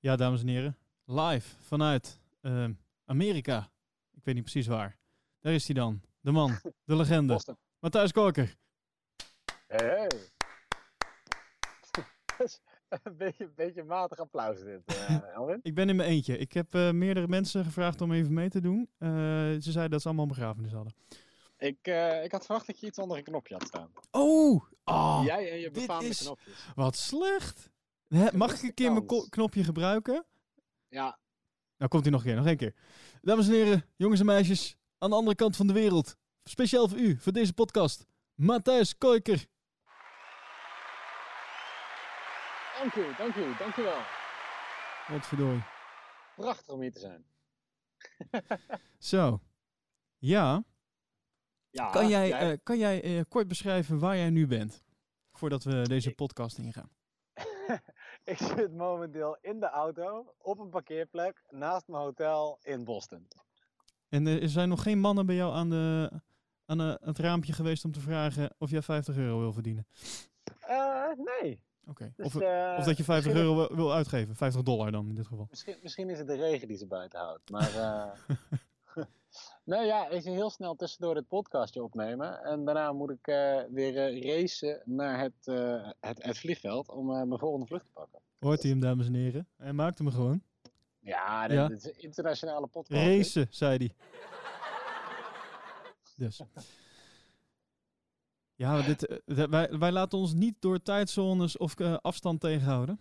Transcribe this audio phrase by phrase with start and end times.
[0.00, 0.76] Ja, dames en heren.
[1.04, 2.72] Live vanuit ehm,
[3.04, 3.70] Amerika.
[4.12, 4.98] Ik weet niet precies waar.
[5.40, 6.00] Daar is hij dan.
[6.20, 7.32] De man, de legende.
[7.32, 7.56] Boston.
[7.78, 8.56] Matthijs Korker.
[9.66, 10.06] Hey,
[12.88, 15.60] een beetje, een beetje matig applaus dit, eh Elwin.
[15.62, 16.38] Ik ben in mijn eentje.
[16.38, 18.88] Ik heb eh, meerdere mensen gevraagd om even mee te doen.
[18.98, 20.94] Eh, ze zeiden dat ze allemaal een begrafenis hadden.
[21.58, 21.86] Ik,
[22.24, 23.90] ik had verwacht dat je iets onder een knopje had staan.
[24.10, 24.64] Oh!
[24.84, 26.66] ah, Jij en je dit befaamde is- knopjes.
[26.74, 27.70] Wat slecht.
[28.08, 30.26] Hè, mag ik een keer mijn knopje gebruiken?
[30.88, 31.18] Ja,
[31.76, 32.36] Nou, komt hij nog een keer.
[32.36, 32.74] Nog één keer.
[33.22, 34.76] Dames en heren, jongens en meisjes.
[34.98, 36.16] Aan de andere kant van de wereld.
[36.44, 38.06] Speciaal voor u, voor deze podcast.
[38.34, 39.46] Matthijs Koiker.
[42.78, 44.00] dank u, dank u, dank u wel.
[45.08, 45.62] Wat verdorie.
[46.36, 47.24] Prachtig om hier te zijn.
[48.98, 49.40] Zo.
[50.18, 50.64] Ja.
[51.70, 54.82] Ja, Kan jij, eh, kan jij eh, kort beschrijven waar jij nu bent?
[55.32, 56.90] Voordat we deze podcast ingaan.
[58.28, 63.28] ik zit momenteel in de auto op een parkeerplek naast mijn hotel in Boston.
[64.08, 66.10] En eh, er zijn nog geen mannen bij jou aan, de,
[66.66, 69.86] aan eh, het raampje geweest om te vragen of jij 50 euro wil verdienen.
[70.60, 71.04] Eh,
[71.40, 71.60] nee.
[71.86, 72.12] Oké.
[72.16, 72.34] Dus, Of,
[72.78, 74.36] of dat je 50 misschien- euro wil, uitgeven.
[74.36, 75.46] 50 dollar dan in dit geval.
[75.50, 77.50] Misschien, misschien is het de regen die ze buiten houdt.
[77.50, 77.70] Maar
[79.68, 82.42] nou ja, zie heel snel tussendoor dit podcastje opnemen.
[82.44, 87.06] En daarna moet ik eh, weer eh, racen naar het, eh, het, het vliegveld om
[87.06, 88.20] mijn volgende vlucht te pakken.
[88.38, 89.48] Hoort hij hem, dames en heren?
[89.56, 90.42] Hij maakte me gewoon.
[90.98, 91.68] Ja, dit, Ja.
[91.68, 93.02] dit is een internationale podcast.
[93.06, 93.94] Racen, zei hij.
[96.16, 96.40] Dus.
[98.54, 103.00] Ja, dit, wij, wij laten ons niet door tijdzones of afstand tegenhouden.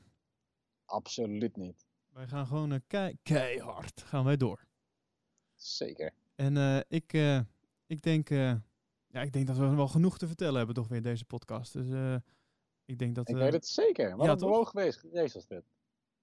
[0.85, 1.85] Absoluut niet.
[2.09, 4.65] Wij gaan gewoon kei- keihard gaan wij door.
[5.55, 6.13] Zeker.
[6.37, 7.39] En eh, ik, eh,
[7.85, 8.55] ik, denk, eh,
[9.07, 11.73] ja, ik denk dat we wel genoeg te vertellen hebben toch weer deze podcast.
[11.73, 12.15] Dus eh,
[12.85, 13.29] ik denk dat...
[13.29, 14.15] Ik weet het zeker.
[14.15, 15.63] Wat ja, een bewogen geweest race was dit.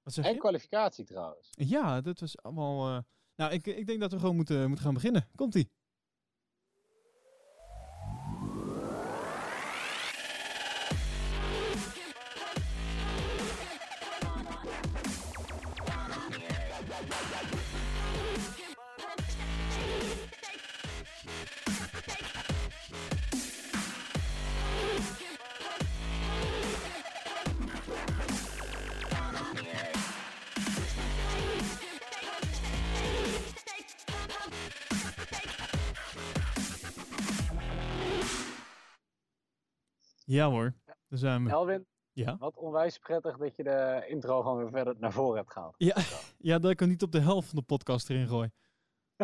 [0.03, 0.39] Wat zeg En je?
[0.39, 1.49] kwalificatie trouwens.
[1.51, 3.05] Ja, dat was allemaal...
[3.37, 5.29] nou, ik, ik denk dat we gewoon moeten, moeten gaan beginnen.
[5.35, 5.71] Komt-ie.
[40.35, 41.51] Ja hoor, daar zijn we.
[41.51, 42.37] Elwin, Ja.
[42.37, 45.75] wat onwijs prettig dat je de intro gewoon weer verder naar voren hebt gehaald.
[45.79, 45.95] Ja,
[46.51, 48.51] ja, dat ik hem niet op de helft van de podcast erin gooi.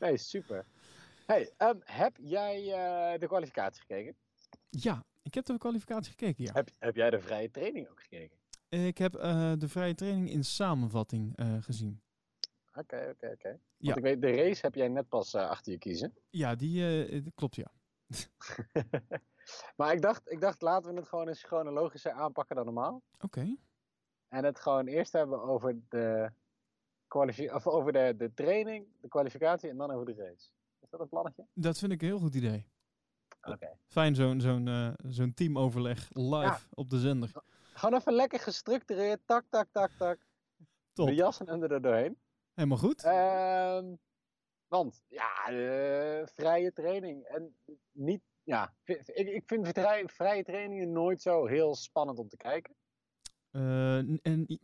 [0.00, 0.66] Nee, super.
[1.26, 4.16] Hey, ehm, heb jij eh, de kwalificatie gekeken?
[4.70, 6.52] Ja, ik heb de kwalificatie gekeken, ja.
[6.52, 8.36] Heb, heb jij de vrije training ook gekeken?
[8.68, 12.02] Ik heb eh, de vrije training in samenvatting eh, gezien.
[12.74, 13.48] Oké, oké, oké.
[13.48, 13.94] Want Ja.
[13.96, 16.14] ik weet, de race heb jij net pas achter je kiezen.
[16.30, 17.72] Ja, die klopt, ja.
[19.76, 23.02] Maar ik dacht, ik dacht, laten we het gewoon eens chronologischer aanpakken dan normaal.
[23.20, 23.56] Oké.
[24.28, 26.30] En het gewoon eerst hebben over de,
[27.52, 30.50] of over de, de training, de kwalificatie en dan over de race.
[30.80, 31.46] Is dat een plannetje?
[31.54, 32.68] Dat vind ik een heel goed idee.
[33.42, 33.76] Oké.
[33.86, 36.58] Fijn zo'n zo'n eh, zo'n teamoverleg live Ja.
[36.70, 37.30] op de zender.
[37.74, 40.26] Gewoon even lekker gestructureerd, tak, tak, tak, tak.
[40.92, 41.06] Top.
[41.06, 42.18] De jassen en er doorheen.
[42.54, 43.02] Helemaal goed.
[43.02, 43.94] Ehm,
[44.68, 47.24] want, ja, eh, vrije training.
[47.24, 47.56] En
[47.92, 49.68] niet, ja, ik, ik vind
[50.06, 52.74] vrije, trainingen nooit zo heel spannend om te kijken.
[53.50, 54.60] Eh, en,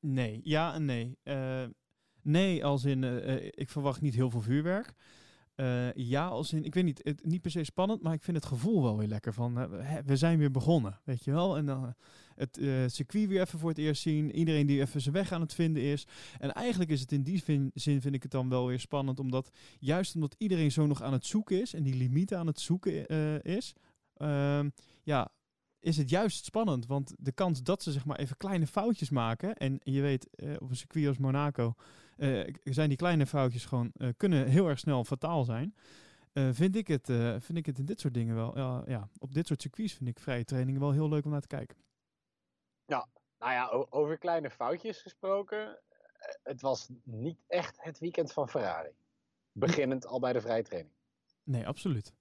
[0.00, 1.18] nee, ja en nee.
[1.22, 1.66] Eh,
[2.22, 4.94] nee, als in, eh, ik verwacht niet heel veel vuurwerk.
[5.60, 8.36] Eh, ja, als in, ik weet niet, het, niet per se spannend, maar ik vind
[8.36, 11.56] het gevoel wel weer lekker van, eh, we zijn weer begonnen, weet je wel.
[11.56, 11.92] En dan eh,
[12.34, 12.60] het
[12.92, 15.82] circuit weer even voor het eerst zien, iedereen die even zijn weg aan het vinden
[15.82, 16.06] is.
[16.38, 17.42] En eigenlijk is het in die
[17.74, 21.12] zin, vind ik het dan wel weer spannend, omdat juist omdat iedereen zo nog aan
[21.12, 23.06] het zoeken is en die limieten aan het zoeken
[23.42, 23.74] is,
[24.16, 24.68] ehm,
[25.02, 25.30] ja,
[25.80, 26.86] is het juist spannend.
[26.86, 29.56] Want de kans dat ze zeg maar even kleine foutjes maken.
[29.56, 31.74] En je weet, eh, op een circuit als Monaco
[32.16, 35.74] eh, zijn die kleine foutjes gewoon eh, kunnen heel erg snel fataal zijn.
[36.32, 37.06] Vind, ik het,
[37.38, 38.58] vind ik het in dit soort dingen wel.
[38.58, 41.40] Ja, ja, op dit soort circuits vind ik vrije trainingen wel heel leuk om naar
[41.40, 41.76] te kijken.
[42.86, 43.06] Nou
[43.38, 45.78] ja, over kleine foutjes gesproken.
[46.42, 48.90] Het was niet echt het weekend van Ferrari.
[49.52, 50.94] Beginnend al bij de vrije training.
[51.42, 52.14] Nee, absoluut.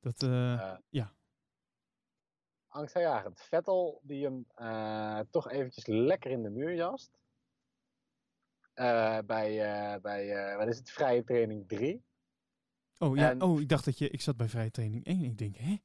[0.00, 0.20] Dat,
[0.88, 1.14] ja.
[2.74, 3.40] Angstaanjagend.
[3.40, 7.18] Vettel die hem eh, toch eventjes lekker in de muur jast.
[8.72, 12.04] Eh, bij, eh, bij wat is het, vrije training 3.
[12.98, 15.24] oh ja, en- oh, ik dacht dat je, ik zat bij vrije training 1.
[15.24, 15.76] Ik denk, hè?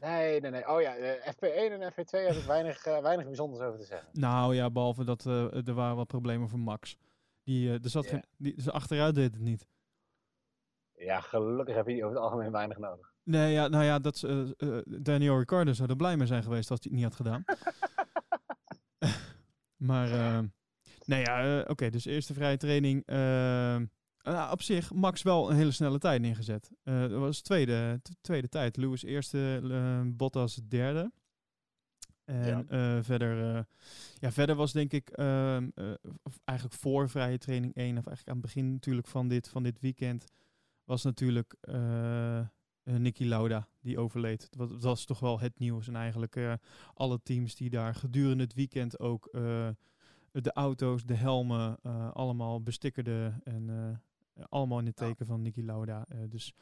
[0.00, 0.68] Nee, nee, nee.
[0.68, 4.08] Oh ja, eh, FP1 en FP2 heb ik weinig, weinig bijzonders over te zeggen.
[4.12, 6.96] Nou ja, behalve dat er waren wat problemen voor Max.
[7.42, 9.66] Die, er zat geen, die, ze achteruit deed het niet.
[10.92, 13.14] Ja, gelukkig heb je die over het algemeen weinig nodig.
[13.26, 14.24] Nee, ja, nou ja, dat,
[14.84, 17.44] Daniel Ricciardo zou er blij mee zijn geweest als hij het niet had gedaan.
[19.88, 20.42] maar,
[21.04, 23.04] nee ja, oké, dus eerste vrije training.
[24.50, 26.70] Op zich, Max wel een hele snelle tijd neergezet.
[26.84, 28.76] Uh, dat was tweede, tweede tijd.
[28.76, 31.12] Lewis eerste, uh, Bottas derde.
[32.24, 33.02] En ja.
[33.02, 33.66] verder,
[34.18, 35.68] ja, verder was denk ik ehm,
[36.44, 39.80] eigenlijk voor vrije training 1, of eigenlijk aan het begin natuurlijk van dit, van dit
[39.80, 40.24] weekend,
[40.84, 41.56] was natuurlijk
[42.90, 44.48] Nicky Lauda die overleed.
[44.50, 45.88] Dat was toch wel het nieuws.
[45.88, 46.58] En eigenlijk
[46.94, 49.28] alle teams die daar gedurende het weekend ook
[50.32, 51.78] de auto's, de helmen,
[52.12, 53.68] allemaal bestikkerden en
[54.36, 56.04] eh, allemaal in het teken van Niki Lauda.
[56.08, 56.54] Eh, dus,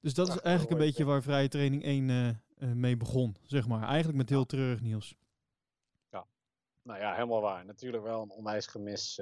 [0.00, 3.82] dus dat is eigenlijk een beetje waar vrije training 1 eh, mee begon, zeg maar.
[3.82, 5.14] Eigenlijk met heel treurig nieuws.
[6.10, 6.26] Ja,
[6.82, 7.64] nou ja, helemaal waar.
[7.64, 9.20] Natuurlijk wel een onwijs gemis.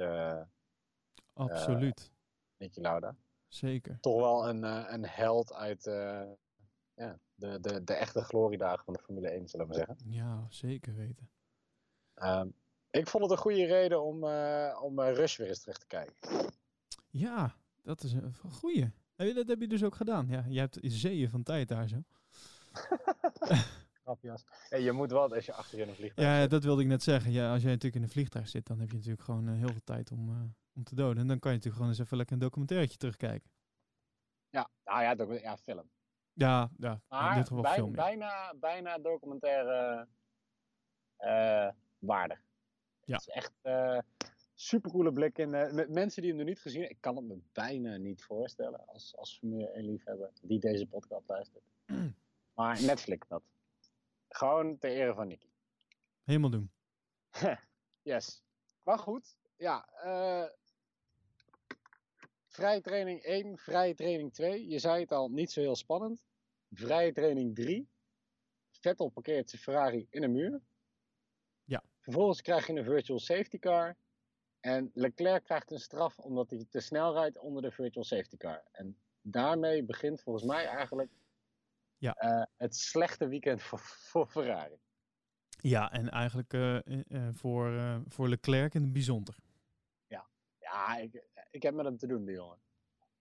[1.33, 2.11] Absoluut.
[2.59, 3.17] Niki Lauda.
[3.49, 3.99] Zeker.
[4.01, 4.63] Toch wel een,
[4.93, 5.85] een held uit
[6.95, 10.13] ja, de, de, de echte gloriedagen van de Formule 1, zullen we maar zeggen.
[10.13, 11.31] Ja, zeker weten.
[12.15, 12.49] Ehm,
[12.91, 16.15] ik vond het een goede reden om, uh, om Rush weer eens terug te kijken.
[17.11, 18.93] Ja, dat is een goeie.
[19.17, 20.27] Dat heb je dus ook gedaan.
[20.29, 22.03] Ja, je hebt zeeën van tijd daar zo.
[24.07, 24.45] Grapjas.
[24.69, 27.03] Hey, je moet wel als je achter in een vliegtuig Ja, dat wilde ik net
[27.03, 27.33] zeggen.
[27.33, 29.69] Ja, als jij natuurlijk in een vliegtuig zit, dan heb je natuurlijk gewoon uh, heel
[29.69, 30.43] veel tijd om, uh,
[30.75, 31.23] om te doden.
[31.23, 33.51] En dan kan je natuurlijk gewoon eens even lekker een documentairetje terugkijken.
[34.51, 35.91] Ja, nou ja, ja film.
[36.33, 37.93] Ja, ja maar in dit geval bij, film.
[37.93, 40.09] Bijna, bijna documentaire
[41.19, 42.41] uh, waardig.
[43.05, 43.15] Ja.
[43.17, 43.53] Het is echt
[44.55, 45.53] supercoole blik in.
[45.53, 46.97] Uh, met mensen die hem nog niet gezien hebben.
[46.97, 51.29] Ik kan het me bijna niet voorstellen als, als Formule 1 liefhebber die deze podcast
[51.29, 51.65] luistert.
[52.55, 53.43] Maar Netflix dat.
[54.37, 55.51] Gewoon ter ere van Nicky.
[56.25, 56.73] Helemaal doen.
[58.13, 58.45] yes.
[58.83, 59.89] Maar goed, ja.
[60.05, 60.49] Uh,
[62.47, 64.69] vrije training 1, vrije training 2.
[64.69, 66.23] Je zei het al, niet zo heel spannend.
[66.71, 67.89] Vrije training 3.
[68.71, 70.61] Vettel parkeert zijn Ferrari in een muur.
[71.65, 71.83] Ja.
[72.01, 73.97] Vervolgens krijg je een virtual safety car.
[74.61, 78.65] En Leclerc krijgt een straf omdat hij te snel rijdt onder de virtual safety car.
[78.73, 81.11] En daarmee begint volgens mij eigenlijk
[81.99, 82.25] ja.
[82.25, 83.79] Uh, het slechte weekend voor,
[84.11, 84.79] voor Ferrari.
[85.49, 89.37] Ja, en eigenlijk uh, uh, voor, voor Leclerc in het bijzonder.
[90.07, 90.29] Ja,
[90.59, 92.59] ja ik, ik heb met hem te doen, die jongen.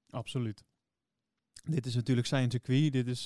[0.10, 0.64] Absoluut.
[1.64, 2.92] Dit is natuurlijk zijn circuit.
[2.92, 3.26] Dit is,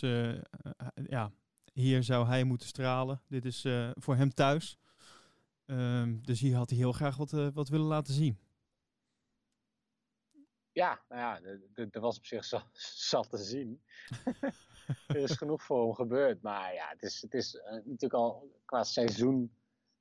[1.07, 1.31] ja,
[1.73, 3.21] hier zou hij moeten stralen.
[3.27, 4.77] Dit is voor hem thuis.
[5.65, 8.39] Um, dus hier had hij heel graag wat, wat willen laten zien.
[10.71, 11.57] Ja, nou ja,
[11.91, 12.45] er was op zich
[13.09, 13.81] zat te zien.
[15.07, 16.41] er is genoeg voor hem gebeurd.
[16.41, 19.51] Maar ja, het is, het is uh, natuurlijk al qua seizoen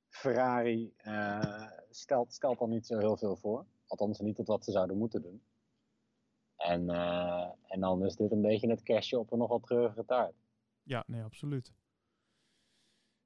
[0.08, 3.66] Ferrari uh, stelt, stelt al niet zo heel veel voor.
[3.86, 5.42] Althans niet tot wat ze zouden moeten doen.
[6.56, 6.90] En,
[7.66, 10.34] en dan is dit een beetje het kerstje op een nogal treurige taart.
[10.82, 11.72] Ja, nee, absoluut.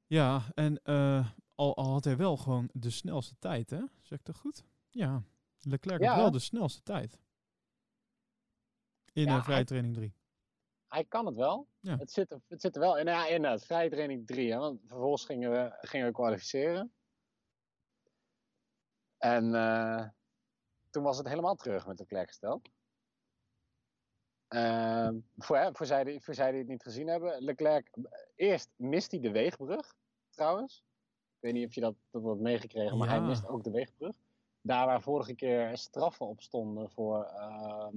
[0.06, 0.82] Ja, en
[1.54, 3.82] al, al, had hij wel gewoon de snelste tijd, hè?
[4.02, 4.64] Zeg ik dat goed?
[4.90, 5.22] Ja,
[5.60, 7.18] Leclerc had wel de snelste tijd.
[9.12, 10.14] In ja, uh, vrije training 3.
[10.92, 11.68] Hij kan het wel.
[11.80, 11.96] Ja.
[11.96, 13.06] Het, zit, het zit er wel in.
[13.06, 14.52] Ja, inderdaad, vrije training 3.
[14.52, 16.92] Hè, want vervolgens gingen we, gingen we kwalificeren.
[19.18, 20.08] En uh,
[20.90, 22.68] toen was het helemaal terug met Leclerc gesteld.
[24.48, 27.42] Uh, voor, hè, voor, zij die, voor zij die het niet gezien hebben.
[27.42, 27.90] Leclerc,
[28.34, 29.94] eerst mist hij de weegbrug,
[30.30, 30.84] trouwens.
[31.36, 34.16] Ik weet niet of je dat, dat wat meegekregen, maar hij mist ook de weegbrug.
[34.60, 37.32] Daar waar vorige keer straffen op stonden voor.
[37.34, 37.88] Uh,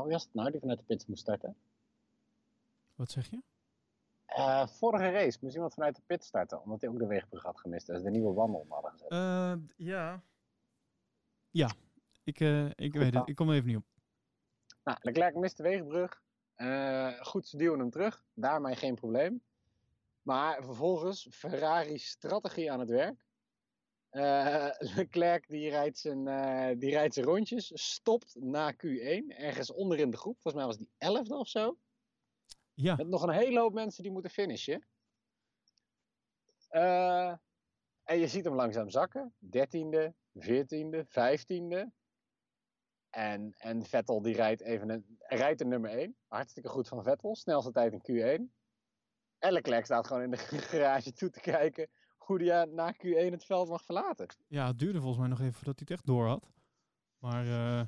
[0.00, 1.56] oh, wie was het nou die vanuit de pits moest starten?
[2.94, 3.42] Wat zeg je?
[4.28, 7.60] Uh, vorige race moest iemand vanuit de pit starten, omdat hij ook de weegbrug had
[7.60, 7.86] gemist.
[7.86, 9.12] Dus de nieuwe wandel hadden gezet.
[9.12, 10.22] Uh, ja.
[11.50, 11.70] Ja,
[12.24, 13.28] ik, uh, ik weet het.
[13.28, 13.84] Ik kom er even niet op.
[14.84, 16.22] Nou, Leclerc mist de weegbrug.
[17.26, 18.24] goed, ze duwen hem terug.
[18.34, 19.42] Daarmee geen probleem.
[20.22, 23.24] Maar vervolgens Ferrari strategie aan het werk.
[24.12, 30.10] Uh, Leclerc die rijdt, zijn, uh, die rijdt zijn rondjes, stopt na Q1, ergens onderin
[30.10, 30.38] de groep.
[30.40, 31.78] Volgens mij was die 11e of zo.
[32.74, 32.96] Ja.
[32.96, 34.86] Met nog een hele hoop mensen die moeten finishen.
[36.70, 37.34] Uh,
[38.04, 39.34] en je ziet hem langzaam zakken.
[39.44, 41.86] 13e, 14e, 15e.
[43.10, 46.16] En, en Vettel die rijdt even een, rijdt de nummer 1.
[46.26, 47.36] Hartstikke goed van Vettel.
[47.36, 48.58] Snelste tijd in Q1.
[49.38, 50.36] En Leclerc staat gewoon in de
[50.70, 51.88] garage toe te kijken
[52.30, 54.26] hoe hij na Q1 het veld mag verlaten.
[54.48, 56.50] Ja, het duurde volgens mij nog even voordat hij het echt door had.
[57.18, 57.82] Maar uh,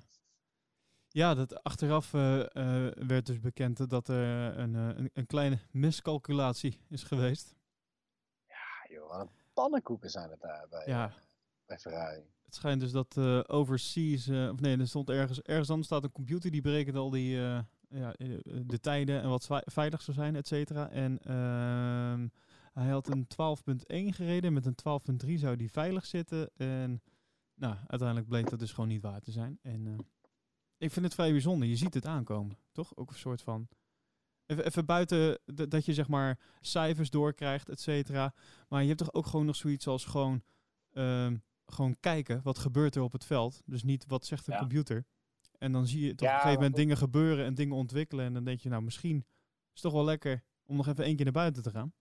[1.09, 6.81] Ja, dat achteraf eh, eh, werd dus bekend dat er een, een, een kleine miscalculatie
[6.89, 7.55] is geweest.
[8.47, 11.13] Ja, joh, wat een pannenkoeken zijn het daar bij, Ja.
[11.67, 12.23] bij Ferrari.
[12.45, 13.19] Het schijnt dus dat
[13.49, 17.37] overseas, of nee, er stond ergens, ergens anders staat een computer die berekent al die,
[17.89, 18.15] ja,
[18.67, 20.91] de tijden en wat veilig zou zijn, et cetera.
[20.91, 22.29] En ehm,
[22.73, 26.51] hij had een 12.1 gereden, met een 12.3 zou die veilig zitten.
[26.57, 27.03] En
[27.55, 29.59] nou, uiteindelijk bleek dat dus gewoon niet waar te zijn.
[29.63, 29.99] En eh,
[30.77, 32.97] ik vind het vrij bijzonder, je ziet het aankomen, toch?
[32.97, 33.69] Ook een soort van...
[34.47, 38.35] Even, even buiten dat je zeg maar cijfers doorkrijgt, et cetera.
[38.69, 40.43] Maar je hebt toch ook gewoon nog zoiets als gewoon...
[40.93, 41.37] ehm,
[41.67, 43.63] gewoon kijken wat gebeurt er op het veld.
[43.65, 44.59] Dus niet wat zegt de Ja.
[44.59, 45.05] computer.
[45.59, 48.25] En dan zie je toch Ja, op een gegeven moment dingen gebeuren en dingen ontwikkelen.
[48.25, 49.25] En dan denk je, nou misschien is
[49.73, 51.93] het toch wel lekker om nog even één keer naar buiten te gaan.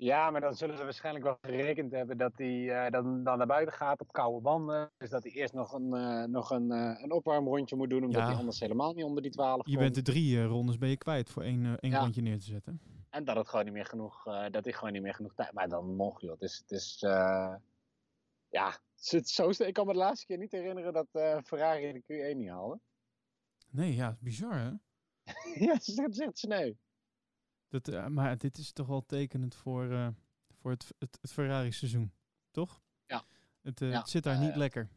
[0.00, 3.46] Ja, maar dan zullen ze waarschijnlijk wel gerekend hebben dat hij eh, dan, dan naar
[3.46, 4.90] buiten gaat op koude banden.
[4.98, 8.20] Dus dat hij eerst nog een, eh, nog een, eh, een opwarmrondje moet doen, omdat
[8.20, 8.26] Ja.
[8.28, 9.78] hij anders helemaal niet onder die 12 Je komt.
[9.78, 11.98] bent er drie rondes ben je kwijt voor één, één Ja.
[12.00, 12.80] rondje neer te zetten.
[13.10, 15.52] En dat het gewoon niet meer genoeg, dat hij gewoon niet meer genoeg tijd.
[15.52, 16.32] Maar dan nog, joh.
[16.32, 16.96] Het is, het is
[18.48, 19.50] ja, het zo.
[19.56, 21.06] Ik kan me de laatste keer niet herinneren dat
[21.44, 22.78] Ferrari de Q1 niet haalde.
[23.70, 24.70] Nee, ja, bizar hè?
[25.66, 26.72] ja, het is echt sneu.
[27.68, 30.08] Dat, eh, maar dit is toch wel tekenend voor, eh,
[30.54, 32.12] voor het, het, het Ferrari seizoen,
[32.50, 32.82] toch?
[33.06, 33.22] Ja.
[33.62, 34.56] Het, eh, Ja, het zit daar niet ja.
[34.56, 34.88] lekker.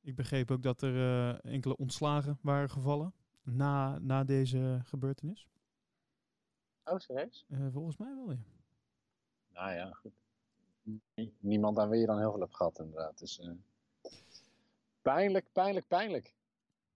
[0.00, 5.48] Ik begreep ook dat er eh, enkele ontslagen waren gevallen na, na deze gebeurtenis.
[6.84, 7.44] Oh, serieus?
[7.48, 8.38] Eh, volgens mij wel, ja.
[9.52, 10.12] Nou ja, goed.
[11.14, 13.18] Nie- Niemand aan wie je dan heel veel hebt gehad, inderdaad.
[13.18, 13.50] Dus, eh,
[15.02, 16.34] pijnlijk, pijnlijk, pijnlijk.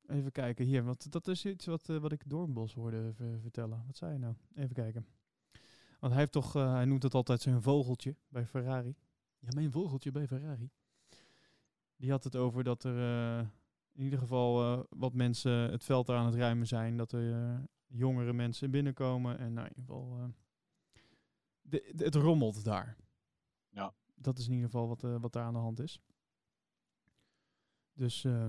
[0.06, 3.82] Even kijken hier, want dat is iets wat, eh, wat ik Doornbos hoorde ver- vertellen.
[3.86, 4.34] Wat zei je nou?
[4.54, 5.06] Even kijken.
[6.00, 8.94] Want hij heeft toch, eh, hij noemt het altijd zijn vogeltje bij Ferrari.
[9.38, 10.70] Ja, mijn vogeltje bij Ferrari.
[11.96, 13.46] Die had het over dat er eh,
[13.92, 16.96] in ieder geval wat mensen het veld aan het ruimen zijn.
[16.96, 19.38] Dat er jongere mensen binnenkomen.
[19.38, 20.30] En nou, in ieder geval,
[21.62, 22.96] de, de- het rommelt daar.
[23.70, 23.94] Ja.
[24.14, 26.00] Dat is in ieder geval wat, wat daar aan de hand is.
[27.92, 28.46] Dus eh,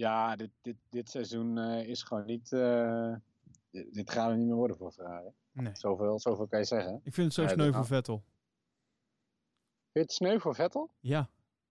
[0.00, 2.52] Ja, dit, dit, dit seizoen eh, is gewoon niet.
[2.52, 3.14] eh,
[3.70, 5.32] dit, dit gaat er niet meer worden voor Ferrari.
[5.52, 5.76] nee.
[5.76, 6.90] Zoveel, zoveel kan je zeggen.
[6.92, 8.24] Vind Ik vind het zo Ja, sneu voor Vettel.
[9.92, 10.90] je het sneu voor Vettel?
[11.00, 11.30] Ja.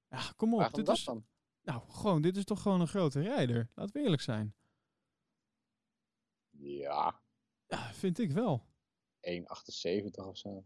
[0.09, 0.59] Ja, kom op.
[0.59, 1.25] Waarom Dit dat is, dan?
[1.61, 3.69] nou, gewoon, dit is toch gewoon een grote rijder.
[3.75, 4.53] Laten we eerlijk zijn.
[6.49, 7.21] Ja,
[7.67, 8.65] Ja, vind ik wel.
[9.21, 10.63] 1,78 of zo.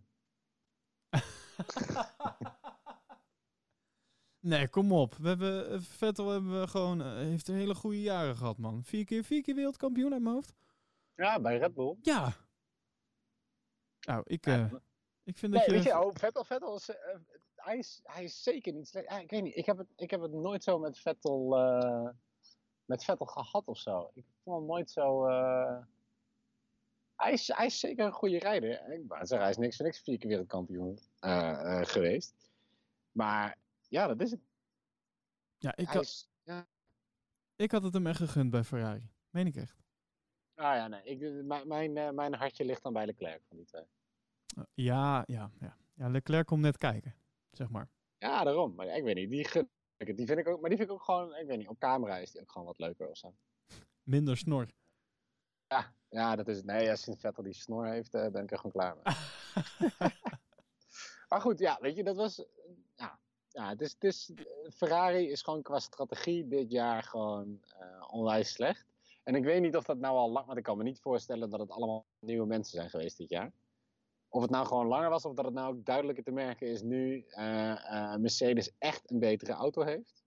[4.44, 5.16] nee, kom op.
[5.16, 8.84] We hebben, eh, Vettel hebben we gewoon, eh, heeft een hele goede jaren gehad, man.
[8.84, 10.54] Vier keer, vier keer wereldkampioen uit mijn hoofd.
[11.16, 11.96] Ja, bij Red Bull.
[12.02, 12.34] Ja.
[14.00, 14.74] Nou, ik, Ja, eh,
[15.24, 15.76] ik vind Nee, dat je...
[15.76, 16.90] weet je, oh, Vettel, Vettel is,
[17.56, 19.12] hij is, hij is zeker niet slecht.
[19.12, 21.48] Ik weet niet, ik heb het, ik heb het nooit zo met Vettel,
[22.86, 24.12] met Vettel gehad of zo.
[24.14, 25.26] Ik vond hem nooit zo.
[27.16, 28.92] hij, is, hij is zeker een goede rijder.
[28.92, 31.00] Ik zeggen, hij is niks voor niks vier keer wereldkampioen
[31.86, 32.34] geweest.
[33.12, 33.58] Maar
[33.94, 34.42] ja, dat is het.
[35.58, 36.68] ja, ik, had, is, ja.
[37.56, 39.10] ik had het hem echt gegund bij Ferrari.
[39.30, 39.82] Meen ik echt.
[40.56, 43.66] Ah ja, nee, ik, mijn, mijn, eh, mijn hartje ligt dan bij Leclerc van die
[43.66, 43.86] twee.
[44.56, 45.78] Eh, ja, ja, ja.
[45.94, 47.16] Ja, Leclerc komt net kijken,
[47.52, 47.90] zeg maar.
[48.18, 48.76] Ja, daarom.
[48.76, 51.04] Maar ik weet niet, die, gun die vind ik ook, maar die vind ik ook
[51.04, 53.36] gewoon, ik weet niet, op camera is die ook gewoon wat leuker of zo.
[54.04, 54.68] Minder snor.
[55.68, 56.66] Ja, ja, dat is het.
[56.66, 59.16] Nee, als sinds Vettel die snor heeft, eh, ben ik er gewoon klaar mee.
[61.30, 62.46] maar goed, ja, weet je, dat was.
[63.54, 68.86] Ja, is, eh, Ferrari is gewoon qua strategie dit jaar gewoon eh, onwijs slecht.
[69.24, 71.50] En ik weet niet of dat nou al lang, want ik kan me niet voorstellen
[71.50, 73.52] dat het allemaal nieuwe mensen zijn geweest dit jaar.
[74.30, 76.82] Of het nou gewoon langer was, of dat het nou ook duidelijker te merken is
[76.82, 80.24] nu eh, Mercedes echt een betere auto heeft.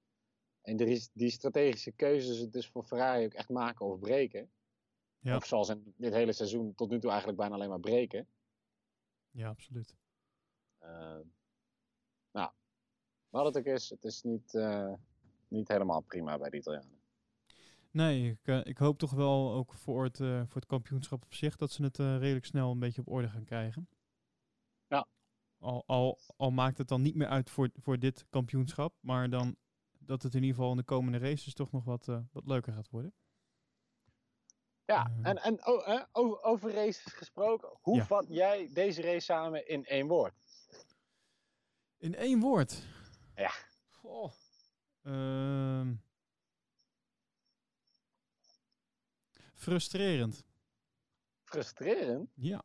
[0.63, 4.51] En er is die strategische keuzes het dus voor Ferrari ook echt maken of breken.
[5.19, 5.37] Ja.
[5.37, 8.29] Of zoals in dit hele seizoen tot nu toe eigenlijk bijna alleen maar breken.
[9.31, 9.95] Ja, absoluut.
[13.37, 14.93] Wat het ook is, het is niet, uh,
[15.49, 17.01] niet helemaal prima bij de Italianen.
[17.91, 21.35] Nee, ik, uh, ik hoop toch wel ook voor het, uh, voor het kampioenschap op
[21.35, 23.89] zich dat ze het redelijk snel een beetje op orde gaan krijgen.
[24.89, 25.07] Ja.
[25.59, 29.57] Al, al, al maakt het dan niet meer uit voor, voor dit kampioenschap, maar dan
[29.99, 32.91] dat het in ieder geval in de komende races toch nog wat, wat leuker gaat
[32.91, 33.15] worden.
[34.85, 38.05] Ja, en, en oh, over, over races gesproken, hoe Ja.
[38.05, 40.35] vat jij deze race samen in één woord?
[41.97, 42.87] In één woord?
[43.37, 43.51] Ja.
[43.89, 44.33] Goh.
[45.03, 45.95] Ehm.
[49.55, 50.45] frustrerend.
[51.45, 52.31] Frustrerend?
[52.35, 52.65] Ja.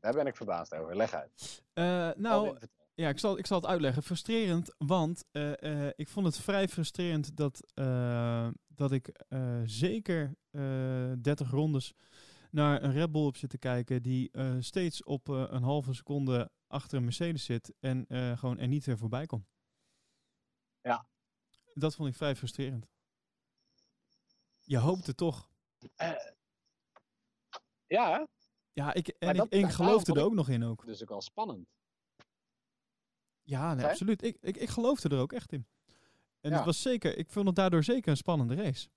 [0.00, 0.96] Daar ben ik verbaasd over.
[0.96, 1.62] Leg uit.
[1.74, 2.58] Uh, nou,
[2.94, 4.02] Ja, ik zal, ik zal het uitleggen.
[4.02, 10.34] Frustrerend, want eh, eh, ik vond het vrij frustrerend dat, eh, dat ik eh, zeker
[10.50, 11.94] eh 30 rondes
[12.50, 15.94] naar een Red Bull op zit te kijken die eh, steeds op eh, een halve
[15.94, 19.48] seconde achter een Mercedes zit en eh, gewoon er niet weer voorbij komt.
[20.82, 21.06] Ja.
[21.74, 22.86] Dat vond ik vrij frustrerend.
[24.60, 25.50] Je hoopte toch.
[25.96, 26.12] Eh,
[27.86, 28.28] ja?
[28.72, 30.86] Ja, ik, en dat- ik, geloofde er ook nog in ook.
[30.86, 31.68] dus ook wel spannend.
[33.42, 34.22] Ja, nee, absoluut.
[34.22, 35.66] Ik, ik, ik geloofde er ook echt in.
[36.40, 36.56] En Ja.
[36.56, 38.88] het was zeker, ik vond het daardoor zeker een spannende race.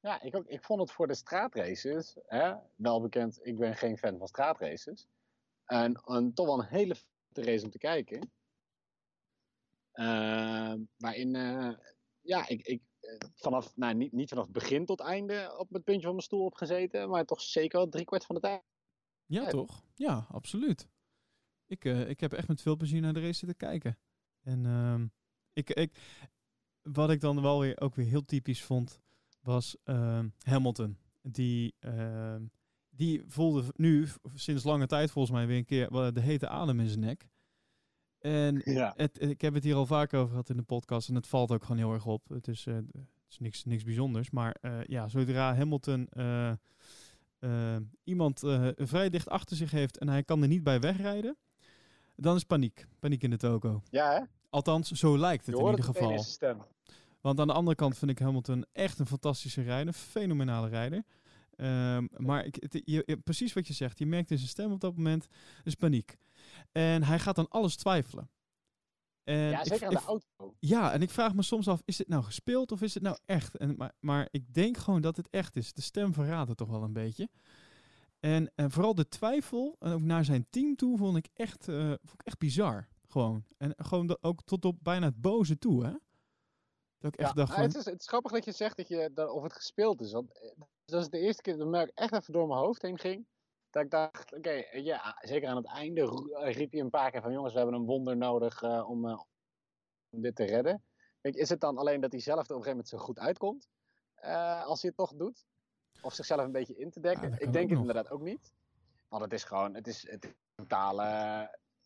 [0.00, 3.98] Ja, ik, ook, ik vond het voor de straatraces, hè, wel bekend, ik ben geen
[3.98, 5.06] fan van straatraces.
[5.64, 6.96] En, en toch wel een hele
[7.32, 8.32] race om te kijken.
[9.94, 11.70] Ehm, waarin, eh,
[12.20, 16.02] ja, ik, ik eh, vanaf, nou niet, niet vanaf begin tot einde op het puntje
[16.02, 18.62] van mijn stoel op gezeten, maar toch zeker wel driekwart van de tijd.
[19.26, 19.48] Ja, Ja.
[19.48, 19.84] toch?
[19.94, 20.88] Ja, absoluut.
[21.66, 23.98] Ik, eh, ik heb echt met veel plezier naar de race zitten kijken.
[24.42, 25.06] En ehm,
[25.52, 25.98] ik, ik,
[26.82, 29.00] wat ik dan wel weer ook weer heel typisch vond,
[29.40, 30.98] was ehm, Hamilton.
[31.22, 32.46] Die, ehm,
[32.88, 36.88] die voelde nu sinds lange tijd volgens mij weer een keer de hete adem in
[36.88, 37.28] zijn nek.
[38.24, 38.92] En Ja.
[38.96, 41.50] het, ik heb het hier al vaker over gehad in de podcast en het valt
[41.52, 42.28] ook gewoon heel erg op.
[42.28, 42.84] Het is, eh, het
[43.30, 44.30] is niks, niks bijzonders.
[44.30, 46.52] Maar eh, ja, zodra Hamilton eh,
[48.04, 48.42] iemand
[48.76, 51.36] vrij dicht achter zich heeft en hij kan er niet bij wegrijden,
[52.16, 52.86] dan is paniek.
[52.98, 53.82] Paniek in de toko.
[53.90, 54.20] Ja, hè?
[54.50, 56.18] Althans, zo lijkt het in ieder geval.
[56.18, 56.58] stem.
[57.20, 59.86] Want aan de andere kant vind ik Hamilton echt een fantastische rijder.
[59.86, 61.04] Een fenomenale rijder.
[61.56, 63.98] Ehm, maar ik, het- je, je- precies wat je zegt.
[63.98, 65.26] Je merkt in zijn stem op dat moment.
[65.64, 66.16] Dus paniek.
[66.72, 68.30] En hij gaat aan alles twijfelen.
[69.24, 70.54] En Ja, ik- zeker aan ik- de auto.
[70.58, 73.18] ja, en ik vraag me soms af, is dit nou gespeeld of is dit nou
[73.24, 73.56] echt?
[73.56, 75.72] En, maar, maar ik denk gewoon dat het echt is.
[75.72, 77.28] De stem verraadt het toch wel een beetje.
[78.20, 81.86] En, en vooral de twijfel, en ook naar zijn team toe, vond ik echt, eh,
[81.86, 82.88] vond ik echt bizar.
[83.08, 83.44] Gewoon.
[83.56, 85.92] En gewoon dat ook tot op bijna het boze toe, hè?
[86.98, 88.76] Dat ik echt Ja, dacht nou, van, het, is, het is grappig dat je zegt
[88.76, 90.12] dat je, dat, of het gespeeld is.
[90.12, 90.50] Want eh,
[90.84, 93.26] dat is de eerste keer dat Merk echt even door mijn hoofd heen ging.
[93.74, 97.22] Dat ik dacht, oké, ja, zeker aan het einde eh, riep hij een paar keer
[97.22, 97.32] van...
[97.32, 99.22] jongens, we hebben een wonder nodig eh, om, eh,
[100.10, 100.82] om dit te redden.
[101.20, 102.98] Weet je, is het dan alleen dat hij zelf er op een gegeven moment zo
[102.98, 103.68] goed uitkomt?
[104.64, 105.46] als hij het toch doet?
[106.02, 107.30] Of zichzelf een beetje in te dekken?
[107.30, 107.78] Ja, ik denk het nog.
[107.78, 108.52] inderdaad ook niet.
[109.08, 111.02] Want het is gewoon, het is, het is totale...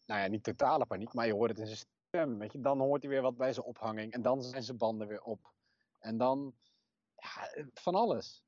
[0.07, 2.39] Nou ja, niet totale paniek, maar je hoort het in zijn stem.
[2.39, 2.61] Weet je?
[2.61, 4.12] Dan hoort hij weer wat bij zijn ophanging.
[4.12, 5.53] En dan zijn zijn banden weer op.
[5.99, 6.55] En dan,
[7.17, 8.43] ja, van alles.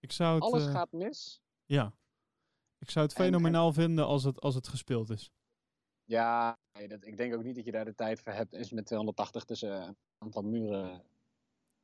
[0.00, 1.42] ik zou het, Alles gaat mis.
[1.64, 1.92] ja.
[2.84, 5.30] Ik zou het En- en- fenomenaal vinden als het, als het gespeeld is.
[6.04, 8.52] Ja, nee, dat, ik denk ook niet dat je daar de tijd voor hebt.
[8.52, 11.02] Is met 280 tussen een aantal muren.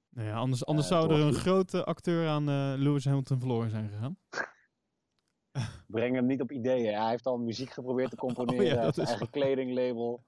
[0.09, 3.71] Nou ja, anders anders Eh, zou er een grote acteur aan eh, Lewis Hamilton verloren
[3.71, 4.19] zijn gegaan.
[5.87, 6.95] Breng hem niet op ideeën.
[7.01, 8.77] Hij heeft al muziek geprobeerd te componeren.
[8.77, 10.25] Oh dat is eigen kledinglabel.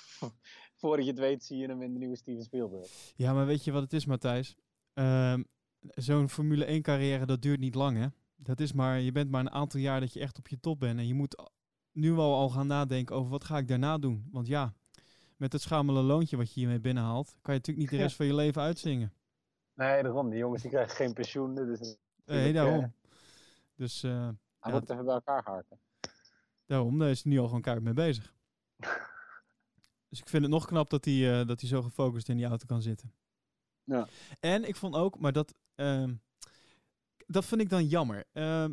[0.80, 3.12] Voordat je het weet zie je hem in de nieuwe Steven Spielberg.
[3.16, 4.56] Ja, maar weet je wat het is, Matthijs?
[4.92, 5.42] Ehm,
[5.94, 8.06] Zo'n Formule 1 carrière, dat duurt niet lang, hè?
[8.36, 10.80] Dat is maar, je bent maar een aantal jaar dat je echt op je top
[10.80, 10.98] bent.
[10.98, 11.50] En je moet
[11.92, 14.28] nu al, al gaan nadenken over wat ga ik daarna doen.
[14.32, 14.74] Want ja,
[15.36, 18.26] met het schamele loontje wat je hiermee binnenhaalt, kan je natuurlijk niet de rest van
[18.26, 19.12] je leven uitzingen.
[19.74, 20.30] Nee, daarom.
[20.30, 21.54] Die jongens die krijgen geen pensioen.
[21.54, 22.94] Dus Nee, daarom.
[23.74, 24.28] Dus eh,
[24.60, 25.78] hij Ja, moet even bij elkaar harken.
[26.66, 28.34] daarom, daar is hij nu al gewoon keihard mee bezig.
[30.08, 32.46] Dus ik vind het nog knap dat hij, eh, dat hij zo gefocust in die
[32.46, 33.12] auto kan zitten.
[33.84, 34.08] Ja.
[34.40, 36.14] En ik vond ook, maar dat, ehm,
[37.26, 38.24] dat vind ik dan jammer.
[38.32, 38.72] Ehm,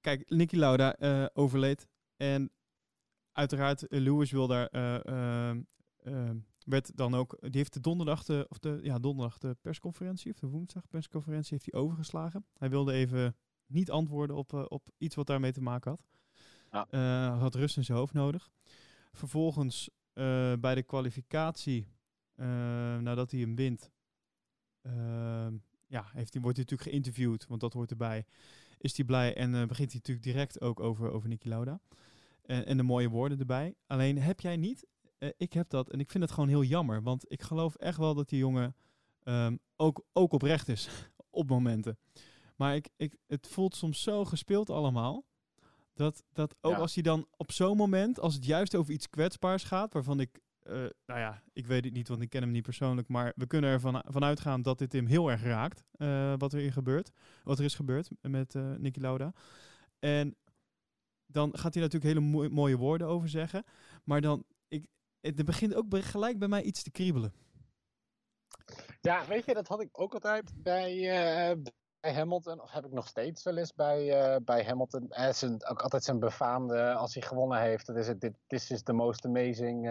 [0.00, 1.88] kijk, Nicky Lauda eh, overleed.
[2.16, 2.50] En
[3.32, 5.62] uiteraard, eh, Lewis wil daar, eh, ehm,
[5.96, 10.32] ehm, werd dan ook, die heeft de donderdag, de, of de, ja, donderdag de persconferentie,
[10.32, 12.46] of de woensdag persconferentie, heeft hij overgeslagen.
[12.58, 16.04] Hij wilde even niet antwoorden op, op iets wat daarmee te maken had.
[16.70, 17.38] Ja.
[17.38, 18.50] Had rust in zijn hoofd nodig.
[19.12, 19.90] Vervolgens
[20.60, 21.86] bij de kwalificatie,
[23.00, 23.90] nadat hij hem wint,
[25.90, 28.24] ja, heeft wordt hij natuurlijk geïnterviewd, want dat hoort erbij.
[28.78, 31.80] Is hij blij en eh, begint hij natuurlijk direct ook over, over Niki Lauda.
[32.42, 33.74] En, en de mooie woorden erbij.
[33.86, 34.86] Alleen heb jij niet,
[35.18, 37.02] eh, ik heb dat en ik vind het gewoon heel jammer.
[37.02, 38.74] Want ik geloof echt wel dat die jongen
[39.22, 40.88] ehm, ook, ook oprecht is
[41.30, 41.98] op momenten.
[42.56, 45.24] Maar ik, ik, het voelt soms zo gespeeld allemaal.
[45.94, 46.78] Dat, dat ook Ja.
[46.78, 50.40] als hij dan op zo'n moment, als het juist over iets kwetsbaars gaat, waarvan ik,
[50.62, 50.74] eh,
[51.06, 53.70] nou ja, ik weet het niet, want ik ken hem niet persoonlijk, maar we kunnen
[53.70, 57.10] ervan van uitgaan dat dit hem heel erg raakt, eh, wat er hier gebeurt,
[57.44, 59.32] wat er is gebeurd met eh Nicky Lauda.
[59.98, 60.36] En
[61.26, 63.64] dan gaat hij natuurlijk hele mooi- mooie woorden over zeggen,
[64.04, 64.86] maar dan, ik,
[65.20, 67.32] het begint ook gelijk bij mij iets te kriebelen.
[69.00, 71.10] Ja, weet je, dat had ik ook altijd bij,
[72.00, 75.06] eh, Hamilton, of heb ik nog steeds wel eens bij, bij Hamilton.
[75.08, 78.70] Hij is ook altijd zijn befaamde, als hij gewonnen heeft, dat is het, dit this
[78.70, 79.86] is the most amazing,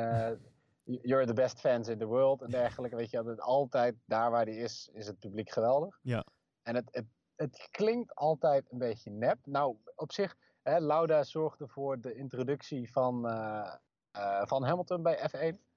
[1.02, 2.96] you're the best fans in the world en dergelijke.
[2.96, 6.00] Weet je, dat altijd daar waar hij is, is het publiek geweldig.
[6.02, 6.26] Ja.
[6.62, 9.38] En het, het, het klinkt altijd een beetje nep.
[9.44, 13.76] Nou, op zich, hè, Lauda zorgde voor de introductie van, uh,
[14.46, 15.68] van Hamilton bij F1.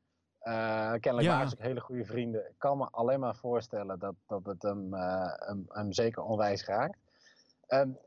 [0.42, 1.34] Uh, kennelijk ja.
[1.34, 2.48] waren ze hele goede vrienden.
[2.48, 6.98] Ik kan me alleen maar voorstellen dat, dat het hem, hem, hem, zeker onwijs raakt.
[7.68, 7.98] Um,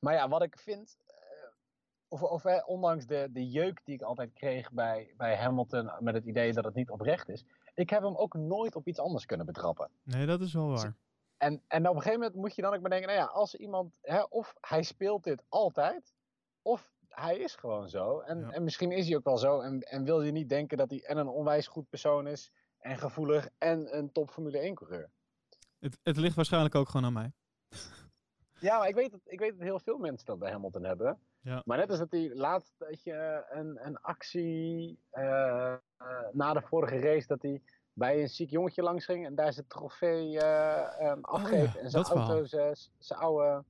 [0.00, 0.96] maar ja, wat ik vind,
[2.08, 6.24] of, of ondanks de, de jeuk die ik altijd kreeg bij, bij Hamilton met het
[6.24, 9.46] idee dat het niet oprecht is, ik heb hem ook nooit op iets anders kunnen
[9.46, 9.90] betrappen.
[10.02, 10.94] Nee, dat is wel waar.
[11.36, 13.92] En, en op een gegeven moment moet je dan ook bedenken, nou ja, als iemand,
[14.00, 16.14] hè, of hij speelt dit altijd,
[16.62, 18.20] of hij is gewoon zo.
[18.20, 18.50] En, ja.
[18.50, 19.60] en misschien is hij ook wel zo.
[19.60, 22.52] En, en wil je niet denken dat hij en een onwijs goed persoon is.
[22.78, 23.48] En gevoelig.
[23.58, 25.10] En een top Formule 1 coureur.
[25.78, 27.32] Het, het ligt waarschijnlijk ook gewoon aan mij.
[28.60, 31.18] Ja, maar ik weet, dat, ik weet dat heel veel mensen dat bij Hamilton hebben.
[31.46, 31.62] Ja.
[31.64, 36.62] Maar net als dat hij laatst dat je een, een actie uh, uh, na de
[36.62, 40.88] vorige race dat hij bij een ziek jongetje langs ging en daar zijn trofee uh,
[41.00, 42.44] um, afgeeft oh ja, en zijn auto,
[42.98, 43.64] zijn oude.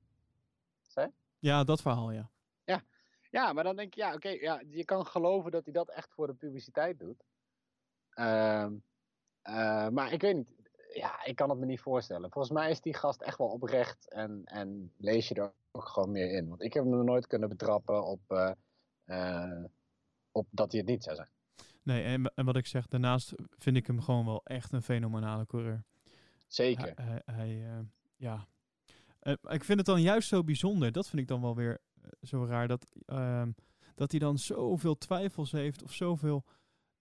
[1.39, 2.29] Ja, dat verhaal, ja.
[2.63, 2.81] Ja,
[3.29, 5.89] ja, maar dan denk je, ja, oké, okay, ja, je kan geloven dat hij dat
[5.89, 7.23] echt voor de publiciteit doet.
[8.15, 8.67] Uh,
[9.43, 10.56] uh, maar ik weet niet,
[10.97, 12.31] ja, ik kan het me niet voorstellen.
[12.31, 16.11] Volgens mij is die gast echt wel oprecht en, en lees je er ook gewoon
[16.11, 16.49] meer in.
[16.49, 18.53] Want ik heb hem nooit kunnen betrappen op,
[19.05, 19.63] uh,
[20.31, 21.29] op dat hij het niet zou zijn.
[21.83, 25.45] Nee, en, en wat ik zeg, daarnaast vind ik hem gewoon wel echt een fenomenale
[25.45, 25.83] coureur.
[26.47, 26.93] Zeker.
[26.95, 28.47] Hij, hij, hij ja.
[29.49, 31.79] ik vind het dan juist zo bijzonder, dat vind ik dan wel weer
[32.21, 33.47] zo raar dat, uh,
[33.95, 36.43] dat hij dan zoveel twijfels heeft of zoveel,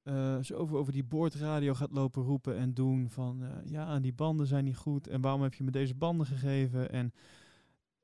[0.09, 4.47] uh, zoveel over die boordradio gaat lopen roepen en doen van uh, ja, die banden
[4.47, 7.13] zijn niet goed en waarom heb je me deze banden gegeven en,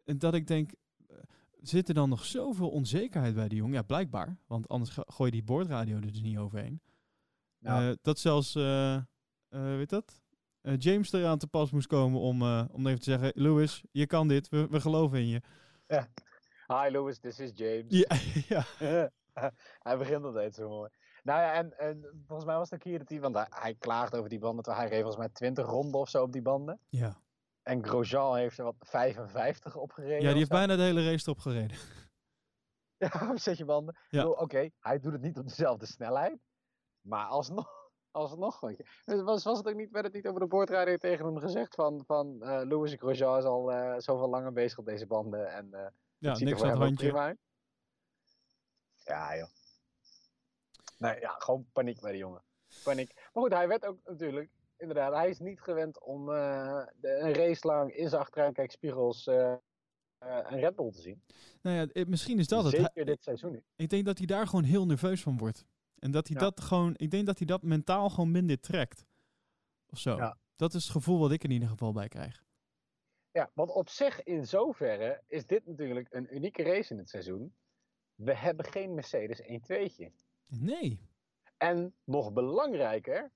[0.04, 0.72] en dat ik denk,
[1.10, 1.16] uh,
[1.60, 3.74] zit er dan nog zoveel onzekerheid bij die jongen?
[3.74, 6.80] Ja, blijkbaar, want anders gooi je die boordradio er dus niet overheen.
[7.58, 7.96] Ja.
[8.02, 8.54] dat zelfs,
[9.48, 10.22] weet dat?
[10.78, 14.28] James er aan te pas moest komen om, om even te zeggen, Lewis, je kan
[14.28, 15.40] dit, we, we geloven in je.
[15.86, 16.08] Ja.
[16.66, 17.86] Hi Louis, this is James.
[17.88, 18.16] Ja,
[18.78, 19.10] ja.
[19.86, 20.90] hij begint altijd zo mooi.
[21.22, 23.74] Nou ja, en, en volgens mij was het ook hier dat hij, want hij, hij
[23.74, 26.42] klaagt over die banden, terwijl hij reed volgens mij 20 ronden of zo op die
[26.42, 26.80] banden.
[26.88, 27.20] Ja.
[27.62, 30.20] En Grosjean heeft er wat 55 opgereden.
[30.20, 31.76] Ja, die heeft bijna de hele race erop gereden.
[32.96, 33.96] Ja, zet je banden.
[34.08, 34.26] Ja.
[34.26, 36.38] Oké, okay, hij doet het niet op dezelfde snelheid,
[37.00, 38.60] maar alsnog, alsnog.
[38.60, 39.22] Weet je.
[39.22, 42.04] Was, was het ook niet, werd het niet over de boordradio tegen hem gezegd van,
[42.06, 45.68] van uh, Louis Grosjean is al uh, zoveel langer bezig op deze banden en...
[45.72, 45.86] Uh,
[46.18, 47.36] ja, niks aan het handje.
[49.04, 49.48] Ja, joh.
[51.02, 52.42] Nee, ja, gewoon paniek bij de jongen.
[52.84, 53.14] Paniek.
[53.14, 57.34] Maar goed, hij werd ook natuurlijk, inderdaad, hij is niet gewend om uh, de, een
[57.34, 59.54] race lang in zijn achteruitkijkspiegels uh,
[60.18, 61.22] een Red Bull te zien.
[61.62, 62.90] Nou ja, misschien is dat Zeker het.
[62.94, 63.64] Zeker dit seizoen niet.
[63.76, 65.64] Ik denk dat hij daar gewoon heel nerveus van wordt.
[65.98, 66.42] En dat hij ja.
[66.42, 69.06] dat gewoon, ik denk dat hij dat mentaal gewoon minder trekt.
[69.86, 70.16] Of zo.
[70.16, 70.36] Ja.
[70.56, 72.44] Dat is het gevoel wat ik in ieder geval bij krijg.
[73.30, 77.54] Ja, want op zich in zoverre is dit natuurlijk een unieke race in het seizoen.
[78.14, 80.10] We hebben geen Mercedes 1-2'tje.
[80.60, 81.00] Nee.
[81.56, 83.32] En nog belangrijker,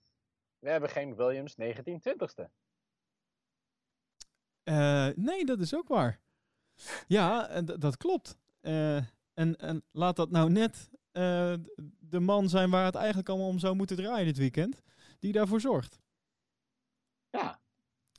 [0.59, 2.45] we hebben geen Williams 1920ste.
[4.65, 6.21] Uh, nee, dat is ook waar.
[7.07, 8.39] Ja, dat klopt.
[8.61, 8.97] Uh,
[9.35, 11.55] en, en laat dat nou net uh,
[11.99, 14.83] de man zijn waar het eigenlijk allemaal om zou moeten draaien dit weekend,
[15.19, 16.01] die daarvoor zorgt.
[17.31, 17.61] Ja.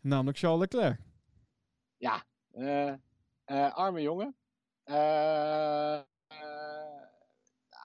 [0.01, 1.07] Namelijk Charles Leclerc
[1.97, 2.25] ja,
[3.73, 4.35] arme jongen.
[4.85, 6.01] Uh,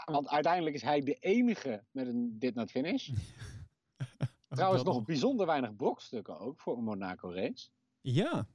[0.05, 3.11] want uiteindelijk is hij de enige met een dit not finish.
[4.49, 7.69] Trouwens, nog bijzonder weinig brokstukken ook voor een Monaco race.
[8.01, 8.47] Ja,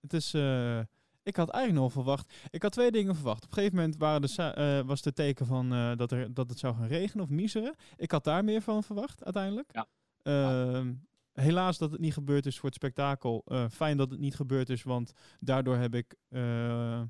[0.00, 0.34] het is.
[1.22, 2.32] ik had eigenlijk nog verwacht.
[2.50, 3.44] Ik had twee dingen verwacht.
[3.44, 6.74] Op een gegeven moment waren de, was de teken van dat, er, dat het zou
[6.74, 7.74] gaan regenen of miseren.
[7.96, 9.70] Ik had daar meer van verwacht uiteindelijk.
[9.72, 9.86] Ja.
[10.24, 10.86] Uh,
[11.32, 13.42] helaas dat het niet gebeurd is voor het spektakel.
[13.46, 17.02] Uh, fijn dat het niet gebeurd is, want daardoor heb ik uh,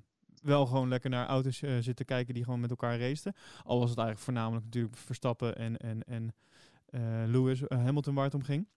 [0.44, 3.34] wel gewoon lekker naar auto's uh, zitten kijken die gewoon met elkaar raceten.
[3.64, 6.34] Al was het eigenlijk voornamelijk natuurlijk Verstappen en, en, en
[7.30, 8.68] Lewis Hamilton waar het om ging.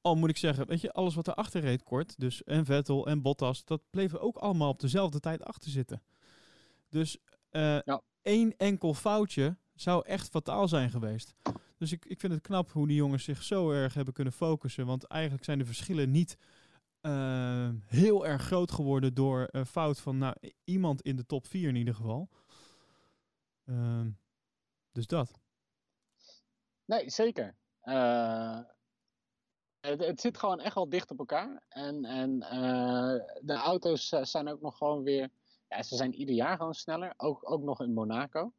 [0.00, 3.22] Al moet ik zeggen, weet je, alles wat erachter reed kort, dus en Vettel en
[3.22, 6.02] Bottas, dat bleven ook allemaal op dezelfde tijd achter zitten.
[6.88, 7.18] Dus
[7.50, 8.02] ja.
[8.22, 11.34] één enkel foutje zou echt fataal zijn geweest.
[11.76, 14.86] Dus ik, ik vind het knap hoe die jongens zich zo erg hebben kunnen focussen.
[14.86, 16.36] Want eigenlijk zijn de verschillen niet
[17.02, 20.34] uh, heel erg groot geworden door een fout van nou,
[20.64, 22.28] iemand in de top 4 in ieder geval.
[23.64, 24.06] Uh,
[24.92, 25.40] dus dat.
[26.84, 27.56] Nee, zeker.
[27.84, 28.60] Uh,
[29.80, 31.62] het, zit gewoon echt wel dicht op elkaar.
[31.68, 35.30] En, en eh, de auto's eh, zijn ook nog gewoon weer.
[35.68, 37.14] Ja, ze zijn ieder jaar gewoon sneller.
[37.16, 38.52] Ook, ook nog in Monaco.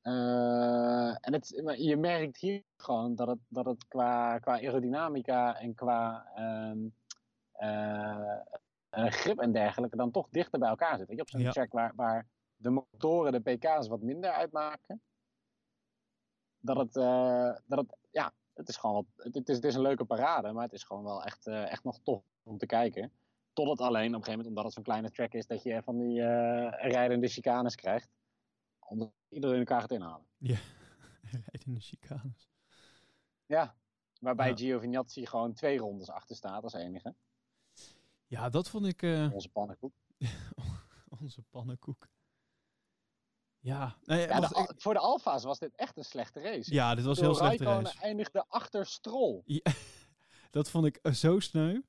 [0.00, 5.74] Eh, en het, je merkt hier gewoon dat het, dat het qua, qua aerodynamica en
[5.74, 6.90] qua ehm, eh, eh,
[8.90, 11.06] grip en dergelijke dan toch dichter bij elkaar zit.
[11.06, 11.50] Weet je, op zo'n Ja.
[11.50, 15.02] track waar, waar de motoren de pk's wat minder uitmaken.
[16.58, 19.74] Dat het, eh, dat het ja, het is gewoon wat, het, het is, het is
[19.74, 22.66] een leuke parade, maar het is gewoon wel echt, eh, echt nog tof om te
[22.66, 23.12] kijken.
[23.52, 25.82] Tot het alleen op een gegeven moment, omdat het zo'n kleine track is, dat je
[25.82, 28.10] van die eh rijdende chicanes krijgt.
[28.78, 30.26] Omdat iedereen elkaar gaat inhalen.
[31.46, 32.48] Rijdt in de chicanes.
[33.46, 33.74] Ja,
[34.20, 34.56] waarbij Ja.
[34.56, 37.14] Giovinazzi gewoon twee rondes achter staat als enige.
[38.30, 39.92] Ja, dat vond ik eh, Onze pannenkoek.
[41.20, 42.08] onze pannenkoek.
[43.58, 46.40] Ja, nee, Ja, de wacht, Al- ik- voor de Alfa's was dit echt een slechte
[46.40, 46.72] race.
[46.74, 48.00] ja dit was heel slechte Raikkonen race.
[48.04, 49.42] eindigde achter Stroll.
[50.50, 51.80] Dat vond ik eh, zo sneu.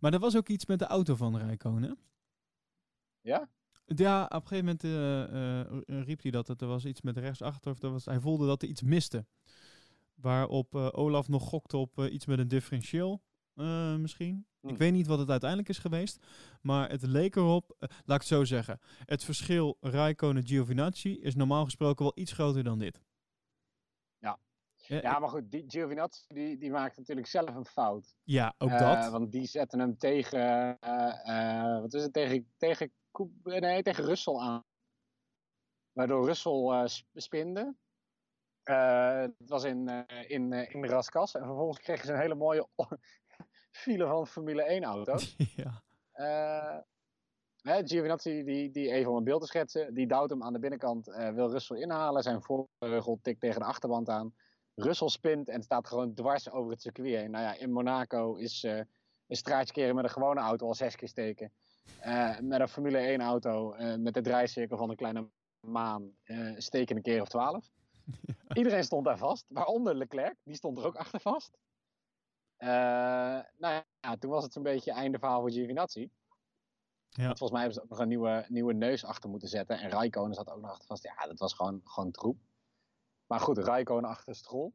[0.00, 1.98] Maar er was ook iets met de auto van Rijkonen.
[3.20, 3.48] Ja?
[3.84, 4.84] Ja, op een gegeven moment
[5.88, 6.46] eh, riep hij dat.
[6.46, 7.70] dat er was iets met rechtsachter.
[7.72, 9.26] Of er was, hij voelde dat er iets miste.
[10.14, 13.22] Waarop Olaf nog gokte op iets met een differentieel.
[13.98, 14.46] misschien.
[14.62, 14.76] Ik Hm.
[14.76, 16.26] weet niet wat het uiteindelijk is geweest.
[16.62, 17.76] Maar het leek erop.
[17.78, 18.80] eh, laat ik het zo zeggen.
[19.04, 23.00] Het verschil Rijkonen-Giovinazzi is normaal gesproken wel iets groter dan dit.
[24.18, 24.38] Ja.
[24.76, 28.14] Ja, maar goed, die Giovinazzi die, die maakt natuurlijk zelf een fout.
[28.24, 29.10] ja, ook Eh, dat.
[29.10, 32.92] Want die zetten hem tegen, eh, wat is het, tegen, tegen,
[33.42, 34.64] nee, tegen Russell aan.
[35.92, 37.74] Waardoor Russell sp- spinde.
[38.62, 41.34] Eh, het was in, eh, in, eh, in de Raskas.
[41.34, 42.68] En vervolgens kregen ze een hele mooie
[43.70, 45.36] file van Formule 1 auto's.
[45.62, 45.82] ja.
[47.62, 50.58] Hè, Giovinazzi, die, die even om een beeld te schetsen, die duwt hem aan de
[50.58, 52.22] binnenkant, eh, wil Russell inhalen.
[52.22, 54.34] Zijn voorbeugel tikt tegen de achterband aan.
[54.74, 57.30] Russell spint en staat gewoon dwars over het circuit heen.
[57.30, 58.76] Nou ja, in Monaco is eh,
[59.26, 61.52] een straatje keren met een gewone auto al zes keer steken.
[62.40, 65.28] Met een Formule 1 auto met de draaicirkel van een kleine
[65.66, 66.12] maan
[66.56, 67.70] steken een keer of twaalf.
[68.54, 71.58] Iedereen stond daar vast, waaronder Leclerc, die stond er ook achter vast.
[72.60, 72.68] Eh,
[73.56, 76.10] nou ja, toen was het zo'n beetje einde verhaal voor Giovinazzi.
[77.08, 77.24] Ja.
[77.24, 79.78] Volgens mij hebben ze ook nog een nieuwe, nieuwe neus achter moeten zetten.
[79.78, 81.02] En Raikkonen zat ook nog achter vast.
[81.02, 82.38] Ja, dat was gewoon, gewoon troep.
[83.26, 84.72] Maar goed, Raikkonen achter Stroll.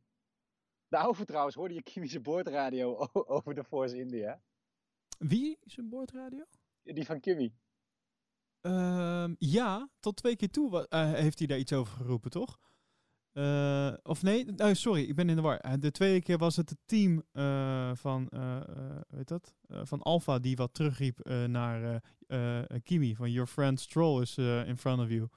[0.88, 4.42] Daarover trouwens hoorde je Kimi's boordradio over de Force India.
[5.18, 6.46] Wie is een boordradio?
[6.84, 7.56] Die van Kimi.
[8.62, 12.60] Ehm, ja, tot twee keer toe eh, heeft hij daar iets over geroepen, toch?
[13.36, 15.58] Eh, of nee, oh, sorry, ik ben in de war.
[15.58, 19.54] Eh, De tweede keer was het het team eh, van, eh, eh, weet dat?
[19.68, 22.02] Van Alfa die wat terugriep naar
[22.84, 23.16] Kimi.
[23.16, 25.28] Van Your friend Stroll is in front of you.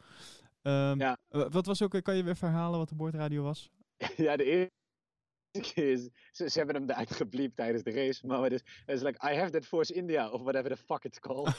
[0.63, 1.17] Ehm, Ja.
[1.29, 3.71] wat was ook, kan je weer verhalen wat de boordradio was?
[4.17, 6.09] ja, de eerste keer is...
[6.33, 8.27] Ze, ze hebben hem eruit gebliept tijdens de race.
[8.27, 10.29] Maar het is, het is like, I have that Force India.
[10.31, 11.57] Of whatever the fuck it's called.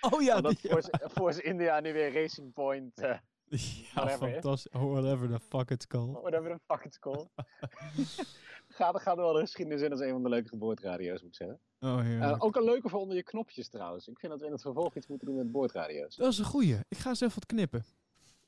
[0.00, 3.00] Oh ja, Omdat die- Force, Force India nu weer Racing Point...
[3.50, 4.72] ja whatever, fantastisch.
[4.72, 6.20] Oh, whatever the fuck it's called.
[6.22, 7.28] whatever the fuck it's called.
[8.68, 11.36] gaat, gaat er wel de geschiedenis in als een van de leuke boordradio's, moet ik
[11.36, 11.60] zeggen.
[11.80, 14.08] Oh, Eh, ook een leuke voor onder je knopjes trouwens.
[14.08, 16.16] Ik vind dat we in het vervolg iets moeten doen met boordradio's.
[16.16, 16.78] Dat is een goeie.
[16.88, 17.84] Ik ga eens even wat knippen.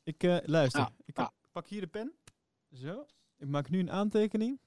[0.03, 0.81] Ik eh, luister.
[0.81, 1.33] Ja, ik ja.
[1.53, 2.13] pak hier de pen.
[2.73, 3.07] Zo.
[3.39, 4.61] Ik maak nu een aantekening.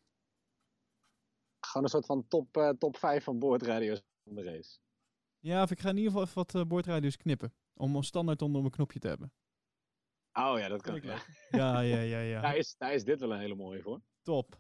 [1.59, 4.77] Gewoon een soort van top, eh, top 5 van boordradio's van de race.
[5.39, 7.53] Ja, of ik ga in ieder geval even wat boordradio's knippen.
[7.73, 9.31] Om een standaard onder mijn knopje te hebben.
[10.37, 11.01] Oh ja, dat kan.
[11.03, 11.21] Ja.
[11.49, 12.41] Ja, ja, ja, ja.
[12.47, 14.01] Daar, is, daar is dit wel een hele mooie voor.
[14.21, 14.59] Top.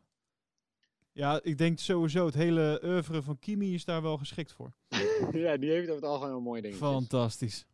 [1.11, 4.73] Ja, ik denk sowieso het hele oeuvre van Kimi is daar wel geschikt voor.
[5.31, 6.77] ja, die heeft over het algemeen wel mooie dingen.
[6.77, 7.65] Fantastisch.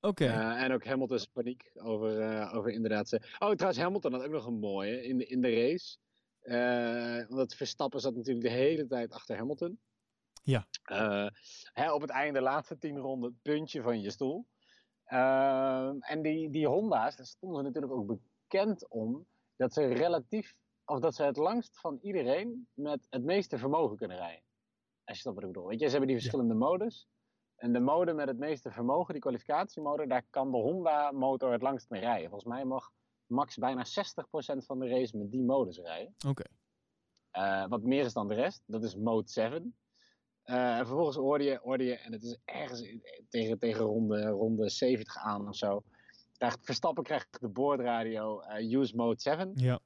[0.00, 0.26] Oké.
[0.26, 3.08] en ook Hamilton's paniek over, eh, over inderdaad.
[3.08, 3.16] Ze...
[3.38, 5.96] Oh, trouwens, Hamilton had ook nog een mooie in de, in de race.
[6.40, 9.78] Eh, omdat Verstappen zat natuurlijk de hele tijd achter Hamilton.
[10.42, 10.66] Ja.
[10.82, 11.26] Eh,
[11.72, 14.46] hè, op het einde, de laatste tien ronden, puntje van je stoel.
[15.12, 20.54] Ehm, en die, die Honda's, daar stonden ze natuurlijk ook bekend om dat ze relatief,
[20.84, 24.44] of dat ze het langst van iedereen met het meeste vermogen kunnen rijden.
[25.04, 25.68] Als je snapt wat ik bedoel.
[25.68, 27.08] Weet je, ze hebben die verschillende modus.
[27.56, 31.90] En de mode met het meeste vermogen, die kwalificatiemotor, daar kan de Honda-motor het langst
[31.90, 32.30] mee rijden.
[32.30, 32.90] Volgens mij mag
[33.26, 33.88] max bijna 60%
[34.64, 36.14] van de race met die modus rijden.
[36.26, 36.44] Oké.
[37.36, 38.62] Uh, wat meer is dan de rest.
[38.66, 39.76] Dat is mode 7.
[40.46, 42.84] Uh, en vervolgens hoorde je, hoorde je, en het is ergens
[43.28, 45.82] tegen, tegen ronde, ronde 70 aan of zo.
[46.32, 49.52] Daar Verstappen krijgt de boordradio uh, use mode 7.
[49.54, 49.80] Ja.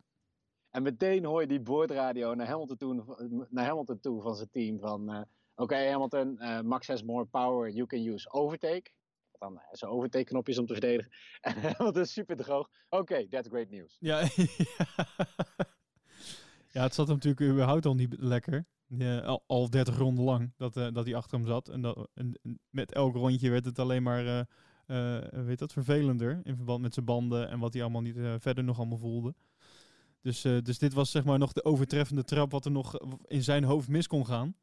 [0.70, 4.80] En meteen hoor je die boordradio naar Hamilton toe, naar Hamilton toe van zijn team.
[4.80, 8.90] Van uh, oké okay, Hamilton, Max has more power, you can use overtake.
[9.38, 11.12] Dan zijn overtake knopjes om te verdedigen.
[11.40, 12.68] En Hamilton is super droog.
[12.88, 13.96] Oké, okay, that's great news.
[14.00, 14.20] Ja,
[16.76, 18.66] Ja, het zat hem natuurlijk überhaupt al niet lekker.
[18.86, 21.68] Ja, al, al 30 ronden lang dat, eh, dat hij achter hem zat.
[21.68, 25.72] En, dat, en, en met elk rondje werd het alleen maar eh, eh, weet dat,
[25.72, 26.40] vervelender.
[26.42, 29.34] In verband met zijn banden en wat hij allemaal niet verder nog allemaal voelde.
[30.20, 33.64] Dus, dus dit was zeg maar nog de overtreffende trap wat er nog in zijn
[33.64, 34.54] hoofd mis kon gaan.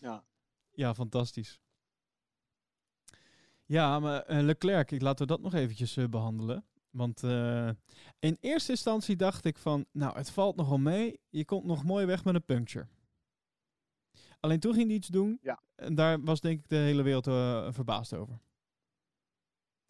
[0.00, 0.24] Ja.
[0.70, 1.60] Ja, fantastisch.
[3.72, 6.64] Ja, maar Leclerc, ik, laten we dat nog eventjes eh, behandelen.
[6.92, 7.68] Want eh,
[8.18, 11.20] in eerste instantie dacht ik van, nou, het valt nogal mee.
[11.28, 12.86] Je komt nog mooi weg met een puncture.
[14.40, 15.38] Alleen toen ging hij iets doen.
[15.42, 15.60] Ja.
[15.74, 18.38] En daar was denk ik de hele wereld eh, verbaasd over.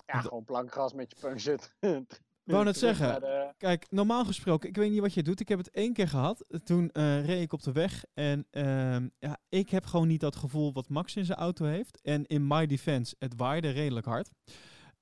[0.06, 1.74] Ja, gewoon plankgras met je punchet.
[2.44, 3.20] wou net zeggen.
[3.20, 5.40] de- Kijk, normaal gesproken, ik weet niet wat je doet.
[5.40, 6.44] Ik heb het één keer gehad.
[6.64, 8.04] Toen eh, reed ik op de weg.
[8.14, 12.00] En ehm, ja, ik heb gewoon niet dat gevoel wat Max in zijn auto heeft.
[12.00, 14.30] En in my defense, het waaide redelijk hard.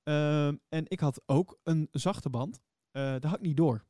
[0.03, 2.61] Ehm, en ik had ook een zachte band.
[2.91, 3.83] Eh daar had ik niet door.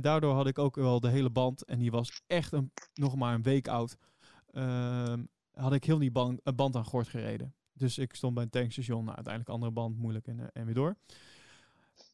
[0.00, 1.64] Daardoor had ik ook wel de hele band.
[1.64, 2.52] En die was echt
[2.94, 3.96] nog maar een week oud.
[4.50, 7.54] Ehm, had ik heel die band, een band aan gort gereden.
[7.72, 9.04] Dus ik stond bij een tankstation.
[9.04, 10.96] Nou, uiteindelijk andere band, moeilijk en, eh, en weer door.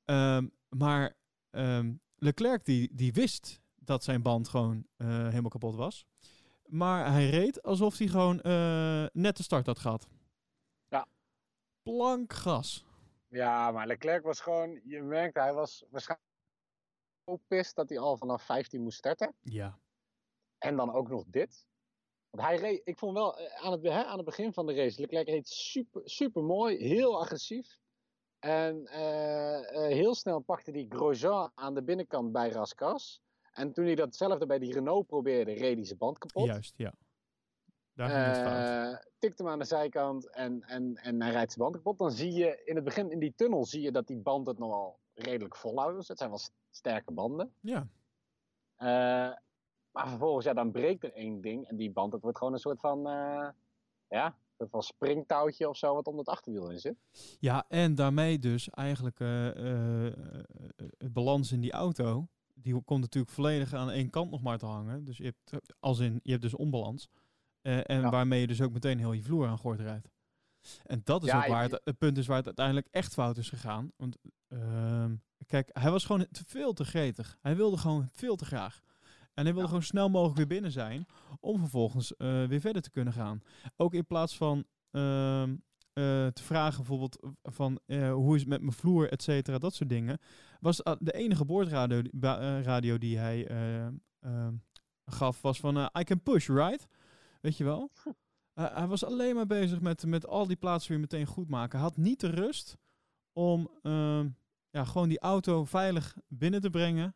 [0.04, 1.16] Ehm, maar
[2.16, 6.06] Leclerc die, die wist dat zijn band gewoon eh, helemaal kapot was.
[6.66, 8.36] Maar hij reed alsof hij gewoon
[9.12, 10.08] net de start had gehad.
[11.84, 11.92] Ja.
[11.92, 12.84] Plank gas.
[13.28, 16.28] Ja, maar Leclerc was gewoon, je merkte, hij was waarschijnlijk
[17.24, 19.34] zo pist dat hij al vanaf 15 moest starten.
[19.40, 19.78] Ja.
[20.58, 21.66] En dan ook nog dit.
[22.30, 24.74] Want hij reed, ik vond wel eh, aan het, hè, aan het begin van de
[24.74, 27.78] race, Leclerc reed super, super mooi, heel agressief.
[28.38, 33.22] En eh, eh, heel snel pakte hij Grosjean aan de binnenkant bij Raskas.
[33.52, 36.46] En toen hij datzelfde bij die Renault probeerde, reed hij zijn band kapot.
[36.46, 36.94] Juist, ja.
[37.94, 38.92] Daar ging het fout.
[38.94, 41.98] Eh, tikt hem aan de zijkant en, en, en hij rijdt zijn band kapot.
[41.98, 44.58] Dan zie je in het begin in die tunnel zie je dat die band het
[44.58, 45.96] nogal redelijk volhoudt.
[45.96, 47.52] Dus het zijn wel st- sterke banden.
[47.60, 47.86] Ja.
[48.76, 48.86] Eh,
[49.90, 51.68] maar vervolgens, ja, dan breekt er één ding.
[51.68, 53.48] En die band, dat wordt gewoon een soort van, eh,
[54.08, 56.96] ja, een soort van springtouwtje of zo wat onder het achterwiel in zit.
[57.40, 59.28] ja, en daarmee dus eigenlijk eh,
[60.98, 62.26] het balans in die auto.
[62.54, 65.04] Die komt natuurlijk volledig aan één kant nog maar te hangen.
[65.04, 67.08] Dus je hebt, als in, je hebt dus onbalans.
[67.64, 68.10] Eh, en Ja.
[68.10, 70.08] waarmee je dus ook meteen heel je vloer aan gort rijdt.
[70.84, 73.36] En dat is Ja, ook waar het, het punt is waar het uiteindelijk echt fout
[73.36, 73.92] is gegaan.
[73.96, 74.16] Want
[74.48, 75.14] ehm,
[75.46, 77.38] kijk, hij was gewoon te veel te gretig.
[77.40, 78.80] Hij wilde gewoon veel te graag.
[79.34, 79.66] En hij wilde Ja.
[79.66, 81.06] gewoon snel mogelijk weer binnen zijn.
[81.40, 83.42] Om vervolgens eh, weer verder te kunnen gaan.
[83.76, 85.50] Ook in plaats van ehm,
[85.92, 87.80] eh, te vragen bijvoorbeeld van
[88.12, 90.18] hoe is het met mijn vloer, et cetera, dat soort dingen.
[90.60, 92.02] Was ah, de enige boordradio
[92.62, 93.86] radio die hij eh,
[94.20, 94.54] ehm,
[95.06, 96.86] gaf was van I can push, right?
[97.44, 97.90] Weet je wel?
[98.54, 101.78] Hij was alleen maar bezig met, met al die plaatsen weer meteen goed maken.
[101.78, 102.76] Hij had niet de rust
[103.32, 104.28] om ehm,
[104.70, 107.14] ja, gewoon die auto veilig binnen te brengen.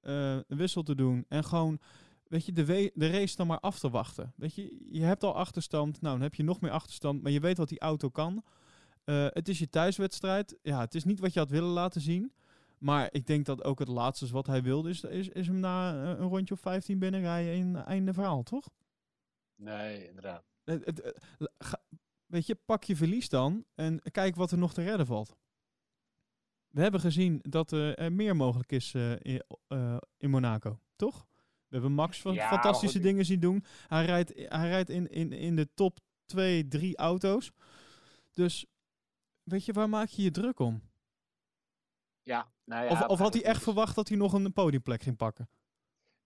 [0.00, 1.24] eh, een wissel te doen.
[1.28, 1.80] En gewoon,
[2.24, 4.32] weet je, de, de race dan maar af te wachten.
[4.36, 6.00] Weet je, je hebt al achterstand.
[6.00, 7.22] Nou, dan heb je nog meer achterstand.
[7.22, 8.42] Maar je weet wat die auto kan.
[9.04, 10.58] Eh, het is je thuiswedstrijd.
[10.62, 12.32] Ja, het is niet wat je had willen laten zien.
[12.78, 16.02] Maar ik denk dat ook het laatste wat hij wilde, is, is, is hem na
[16.02, 18.68] eh, een rondje of 15 binnenrijden in einde verhaal, toch?
[19.58, 20.44] Nee, inderdaad.
[21.58, 21.82] Ga-
[22.26, 25.36] weet je, pak je verlies dan en kijk wat er nog te redden valt.
[26.68, 31.26] We hebben gezien dat eh, er meer mogelijk is eh, in, eh, in Monaco, toch?
[31.68, 33.64] We hebben Max van Ja, fantastische goed, dingen zien doen.
[33.86, 37.52] Hij rijdt, hij rijdt in, in, in de top 2, 3 auto's.
[38.32, 38.66] Dus
[39.42, 40.82] weet je, waar maak je je druk om?
[42.22, 45.16] Ja, nou ja, of, of had hij echt verwacht dat hij nog een podiumplek ging
[45.16, 45.48] pakken?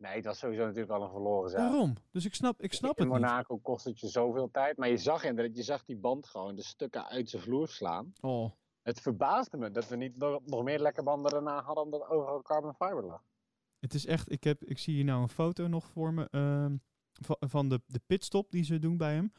[0.02, 1.70] Nee, het was sowieso natuurlijk al een verloren zaak.
[1.70, 1.94] Waarom?
[2.10, 3.22] Dus ik snap, ik snap in het niet.
[3.22, 4.76] Monaco kost het je zoveel tijd.
[4.76, 8.12] Maar je zag inderdaad, je zag die band gewoon de stukken uit zijn vloer slaan.
[8.20, 8.50] Oh,
[8.82, 12.42] Het verbaasde me dat we niet nog, nog meer lekke banden daarna hadden omdat overal
[12.42, 13.22] carbon fiber lag.
[13.78, 16.76] Het is echt, ik, heb, ik zie hier nou een foto nog voor me ehm,
[17.12, 19.32] van, van de, de pitstop die ze doen bij hem.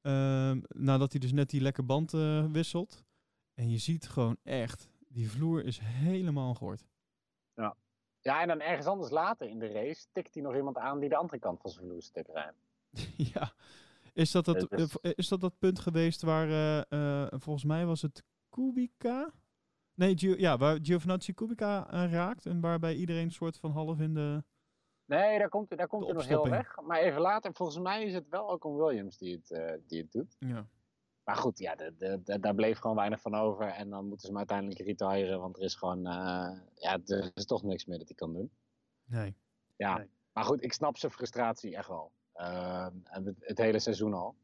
[0.00, 3.04] Ehm, nadat hij dus net die lekke band eh, wisselt.
[3.54, 6.86] En je ziet gewoon echt, die vloer is helemaal gehoord.
[7.54, 7.76] Ja,
[8.22, 11.16] en dan ergens anders later in de race tikt hij nog iemand aan die de
[11.16, 12.56] andere kant van zijn vloer stuk rijdt.
[13.16, 13.52] ja.
[14.12, 16.78] Is dat dat, eh, is- v- is dat dat punt geweest waar, eh,
[17.22, 19.30] eh, volgens mij was het Kubica?
[19.94, 22.46] Nee, Gio- ja, waar Giovinazzi Kubica eh, raakt.
[22.46, 24.44] En waarbij iedereen een soort van half in de...
[25.04, 26.80] Nee, daar komt, daar komt hij nog heel weg.
[26.80, 30.00] Maar even later, volgens mij is het wel ook een Williams die het, eh, die
[30.02, 30.36] het doet.
[30.38, 30.66] Ja.
[31.24, 33.66] Maar goed, ja, de, de, de- daar bleef gewoon weinig van over.
[33.68, 37.44] En dan moeten ze hem uiteindelijk retiren, want er is gewoon, eh, ja, er is
[37.46, 38.50] toch niks meer dat hij kan doen.
[39.04, 39.34] Nee.
[39.76, 40.10] Ja, Nee.
[40.32, 42.12] maar goed, ik snap zijn frustratie echt wel.
[42.32, 44.34] Ehm, het, het hele seizoen al.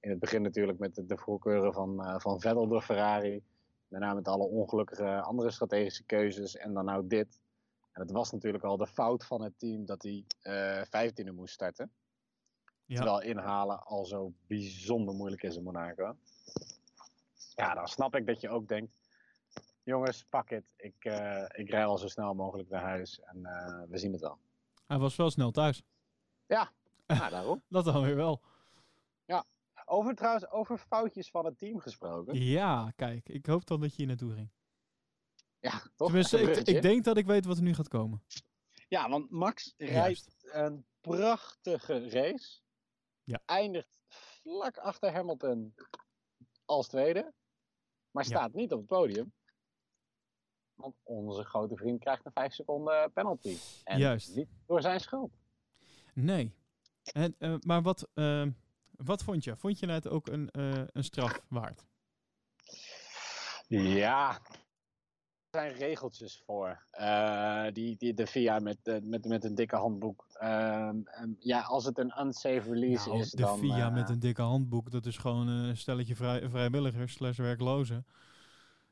[0.00, 3.42] In het begin natuurlijk met de, de voorkeuren van, eh, van Vettel door Ferrari.
[3.88, 6.56] Daarna met alle ongelukkige andere strategische keuzes.
[6.56, 7.40] En dan nou dit.
[7.92, 11.54] En het was natuurlijk al de fout van het team dat hij uh, vijftiende moest
[11.54, 11.92] starten.
[12.88, 12.96] Ja.
[12.96, 16.16] Terwijl inhalen al zo bijzonder moeilijk is in Monaco.
[17.54, 19.00] Ja, dan snap ik dat je ook denkt,
[19.82, 20.74] jongens, pak het.
[20.76, 24.20] Ik, uh, ik rij al zo snel mogelijk naar huis en uh, we zien het
[24.20, 24.38] wel.
[24.86, 25.82] Hij was wel snel thuis.
[26.46, 26.72] Ja,
[27.06, 27.62] nou, daarom.
[27.68, 28.42] dat dan weer wel.
[29.24, 29.44] Ja,
[29.84, 32.42] over trouwens, over foutjes van het team gesproken.
[32.44, 34.50] Ja, kijk, ik hoop dan dat je hier naartoe ging.
[35.60, 36.06] Ja, toch?
[36.08, 38.22] Tenminste, ik, ik, denk dat ik weet wat er nu gaat komen.
[38.88, 42.66] Ja, want Max rijdt een prachtige race.
[43.28, 43.42] Ja.
[43.46, 43.98] Eindigt
[44.42, 45.74] vlak achter Hamilton
[46.64, 47.32] als tweede.
[48.10, 49.32] Maar staat niet op het podium.
[50.74, 53.56] Want onze grote vriend krijgt een 5 seconden penalty.
[53.84, 54.36] En Juist.
[54.36, 55.32] niet door zijn schuld.
[56.14, 56.54] Nee.
[57.12, 58.46] En, uh, maar wat, uh,
[58.90, 59.56] wat vond je?
[59.56, 61.86] Vond je het ook een, uh, een straf waard?
[63.66, 64.40] Ja,
[65.58, 66.82] zijn regeltjes voor.
[67.72, 70.26] die, die de VIA met, met, met een dikke handboek.
[70.32, 70.96] Ehm,
[71.38, 73.60] ja, als het een unsafe release nou, is, de dan...
[73.60, 78.06] De VIA met een dikke handboek, dat is gewoon een stelletje vrij, vrijwilligers slash werklozen.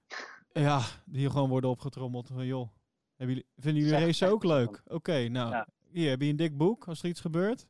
[0.53, 2.69] Ja, die gewoon worden opgetrommeld van joh.
[3.17, 4.83] Hebben jullie, vinden jullie race ook leuk?
[4.87, 5.69] Oké, nou, ja.
[5.91, 7.67] hier heb je een dik boek als er iets gebeurt.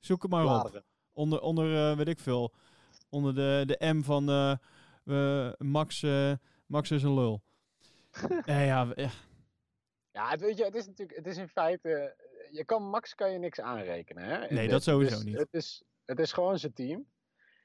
[0.00, 0.80] Zoek het maar Bladeren.
[0.80, 0.86] op.
[1.12, 2.54] Onder, onder uh, weet ik veel,
[3.08, 4.54] onder de, de M van uh,
[5.04, 6.06] uh, Max,
[6.66, 7.42] Max is een lul.
[8.44, 9.10] ja, ja, ja.
[10.10, 12.16] Ja, het, weet je, het is natuurlijk, het is in feite,
[12.50, 14.24] je kan Max kan je niks aanrekenen.
[14.24, 14.54] Hè?
[14.54, 15.38] Nee, dat sowieso niet.
[15.38, 17.06] Het is, het is gewoon zijn team.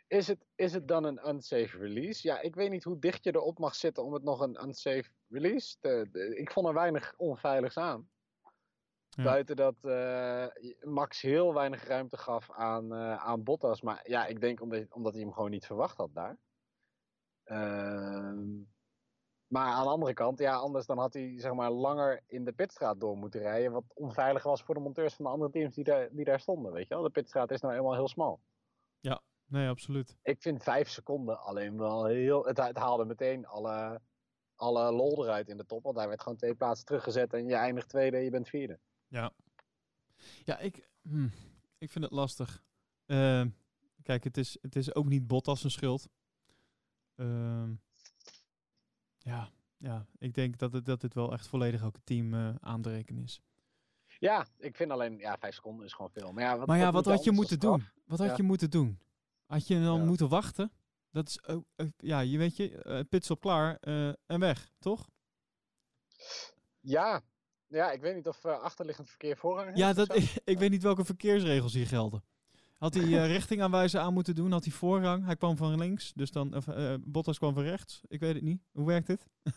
[0.08, 2.28] Is het, is het dan een unsafe release?
[2.28, 5.10] Ja, ik weet niet hoe dicht je erop mag zitten om het nog een unsafe
[5.28, 6.08] release te...
[6.12, 8.10] De, ik vond er weinig onveiligs aan.
[9.10, 9.24] Ja.
[9.24, 10.46] Buiten dat uh,
[10.82, 13.82] Max heel weinig ruimte gaf aan, uh, aan Bottas.
[13.82, 16.38] Maar ja, ik denk omdat, omdat hij hem gewoon niet verwacht had daar.
[17.46, 18.62] Uh,
[19.50, 22.52] maar aan de andere kant, ja, anders dan had hij zeg maar langer in de
[22.52, 23.72] pitstraat door moeten rijden.
[23.72, 26.72] Wat onveilig was voor de monteurs van de andere teams die daar, die daar stonden.
[26.72, 27.04] Weet je wel?
[27.04, 28.40] De pitstraat is nou eenmaal heel smal.
[29.00, 30.18] Ja, Nee, absoluut.
[30.24, 32.46] Ik vind vijf seconden alleen wel heel.
[32.46, 34.02] Het, het, haalde meteen alle,
[34.56, 35.84] alle lol eruit in de top.
[35.84, 38.80] Want hij werd gewoon twee plaatsen teruggezet en je eindigt tweede en je bent vierde.
[39.08, 39.32] Ja.
[40.44, 41.28] Ja, ik, hm,
[41.78, 42.64] ik vind het lastig.
[43.06, 43.46] Uh,
[44.04, 46.08] kijk, het is, het is ook niet Bottas een schuld.
[47.16, 47.70] Uh,
[49.20, 52.56] ja, ja, ik denk dat, het, dat dit wel echt volledig ook het team uh,
[52.60, 53.42] aan te rekenen is.
[54.20, 56.32] Ja, ik vind alleen, ja, vijf seconden is gewoon veel.
[56.32, 57.88] Maar ja, wat, maar ja, wat, wat had je moeten doen?
[58.06, 59.00] Wat had je moeten doen?
[59.46, 60.06] Had je dan ja.
[60.06, 60.72] moeten wachten?
[61.12, 65.10] Dat is ook, uh, ja, je weet je, uh, pitstop klaar uh, en weg, toch?
[66.80, 67.22] Ja,
[67.68, 69.80] ja, ik weet niet of achterliggend verkeer voorrang heeft.
[69.80, 72.24] Ja, dat, ik, ik weet niet welke verkeersregels hier gelden.
[72.80, 74.52] Had hij richting aanwijzen aan moeten doen?
[74.52, 75.26] Had hij voorrang?
[75.26, 76.66] Hij kwam van links, dus dan of,
[77.00, 78.02] Bottas kwam van rechts.
[78.08, 78.62] Ik weet het niet.
[78.72, 79.28] Hoe werkt dit?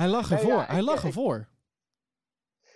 [0.00, 0.48] hij lag ervoor.
[0.48, 1.48] Nee, ja, hij lag ervoor.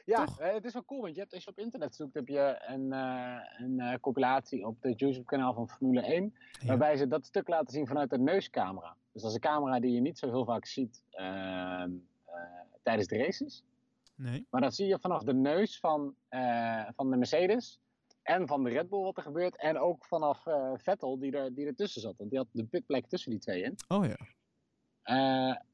[0.05, 2.29] Ja, uh, het is wel cool, want je hebt, als je op internet zoekt, heb
[2.29, 6.67] je een, uh, een uh, compilatie op het YouTube-kanaal van Formule 1, ja.
[6.67, 8.97] waarbij ze dat stuk laten zien vanuit de neuscamera.
[9.13, 11.91] Dus dat is een camera die je niet zo heel vaak ziet ehm,
[12.83, 13.65] tijdens de races.
[14.15, 14.47] Nee.
[14.51, 16.15] Maar dat zie je vanaf de neus van,
[16.97, 17.81] van de Mercedes
[18.25, 19.57] en van de Red Bull wat er gebeurt.
[19.57, 20.43] En ook vanaf
[20.75, 23.77] Vettel die, er, die ertussen zat, want die had de pitplek tussen die twee in.
[23.89, 24.17] Oh ja.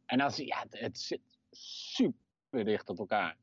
[0.07, 1.21] en dan zie je, ja, het, het zit
[1.51, 3.37] super dicht op elkaar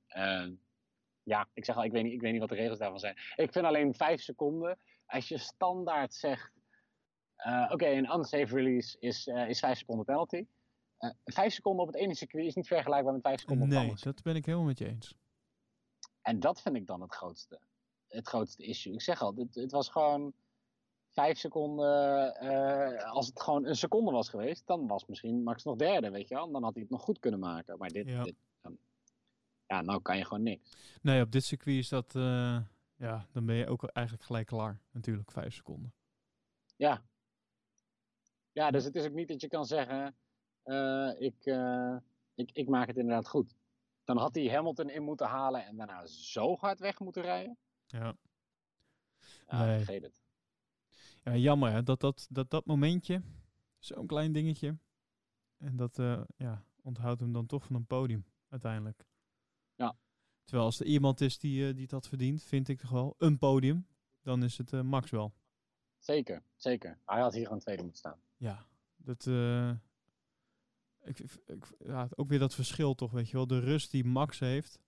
[1.28, 3.18] ja, ik zeg al, ik weet, niet, ik weet niet wat de regels daarvan zijn.
[3.36, 6.52] Ik vind alleen vijf seconden, als je standaard zegt,
[7.38, 10.46] oké, okay, een unsafe release is, is vijf seconden penalty.
[11.26, 13.92] Vijf seconden op het ene circuit is niet vergelijkbaar met vijf seconden nee, op het
[13.92, 14.12] andere.
[14.14, 15.16] dat ben ik helemaal met je eens.
[16.22, 17.60] En dat vind ik dan het grootste,
[18.08, 18.94] het grootste issue.
[18.94, 20.34] Ik zeg al, het, het was gewoon
[21.10, 22.34] vijf seconden,
[23.06, 26.36] als het gewoon een seconde was geweest, dan was misschien Max nog derde, weet je
[26.36, 26.52] wel.
[26.52, 27.78] Dan had hij het nog goed kunnen maken.
[27.78, 28.24] Maar dit, ja.
[28.24, 28.36] dit
[29.68, 30.98] ja, nou kan je gewoon niks.
[31.02, 32.60] Nee, op dit circuit is dat, uh,
[32.96, 34.82] ja, dan ben je ook eigenlijk gelijk klaar.
[34.92, 35.94] Natuurlijk, vijf seconden.
[36.76, 37.04] Ja.
[38.52, 40.16] Ja, dus het is ook niet dat je kan zeggen,
[40.66, 41.46] uh, ik,
[42.36, 43.56] ik, ik maak het inderdaad goed.
[44.04, 47.58] Dan had hij Hamilton in moeten halen en daarna zo hard weg moeten rijden.
[47.88, 48.18] Ja.
[49.48, 49.78] Ja, nee.
[49.78, 50.22] vergeet het.
[51.24, 53.22] Ja, jammer hè, dat dat, dat, dat momentje,
[53.80, 54.78] zo'n klein dingetje,
[55.58, 55.96] en dat
[56.36, 59.06] ja, onthoudt hem dan toch van een podium uiteindelijk.
[59.76, 59.98] Ja.
[60.44, 63.38] Terwijl als er iemand is die, uh, die dat verdient, vind ik toch wel een
[63.38, 63.88] podium,
[64.22, 65.34] dan is het uh, Max wel.
[65.98, 67.00] Zeker, zeker.
[67.06, 68.20] Hij had hier gewoon tweede moeten staan.
[68.38, 69.26] Ja, dat,
[71.04, 73.48] ik, ik, ja, ook weer dat verschil toch, weet je wel.
[73.48, 74.80] De rust die Max heeft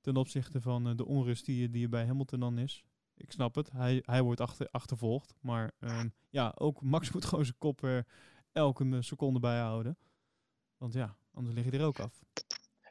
[0.00, 2.84] ten opzichte van de onrust die, die er bij Hamilton dan is.
[3.14, 5.34] Ik snap het, hij, hij wordt achter, achtervolgd.
[5.40, 8.06] Maar um, ja, ook Max moet gewoon zijn kop er
[8.52, 9.98] elke seconde bijhouden.
[10.76, 12.22] Want ja, anders lig je er ook af.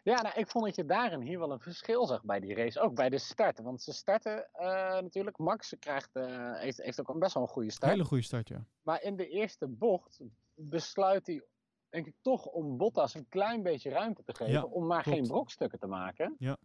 [0.03, 2.79] Ja, nou, ik vond dat je daarin hier wel een verschil zag bij die race.
[2.79, 3.59] Ook bij de start.
[3.59, 4.65] Want ze starten uh,
[5.01, 5.37] natuurlijk.
[5.37, 7.91] Max krijgt, uh, heeft, heeft ook een best wel een goede start.
[7.91, 8.65] Hele goede start, ja.
[8.81, 10.19] Maar in de eerste bocht
[10.53, 11.43] besluit hij,
[11.89, 14.53] denk ik, toch om Bottas een klein beetje ruimte te geven.
[14.53, 15.17] Ja, om maar klopt.
[15.17, 16.35] geen brokstukken te maken.
[16.39, 16.57] Ja.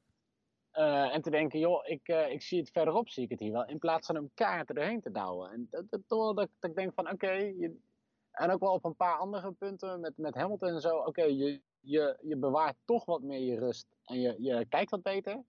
[0.75, 3.67] Uh, en te denken, joh, ik, ik zie het verderop, zie ik het hier wel.
[3.67, 5.51] In plaats van hem kaarten erheen te douwen.
[5.51, 7.53] En dat, dat, dat, ik denk van, oké.
[8.33, 10.97] En ook wel op een paar andere punten met, met Hamilton en zo.
[10.97, 15.03] Oké, je, je, je bewaart toch wat meer je rust en je, je kijkt wat
[15.03, 15.43] beter.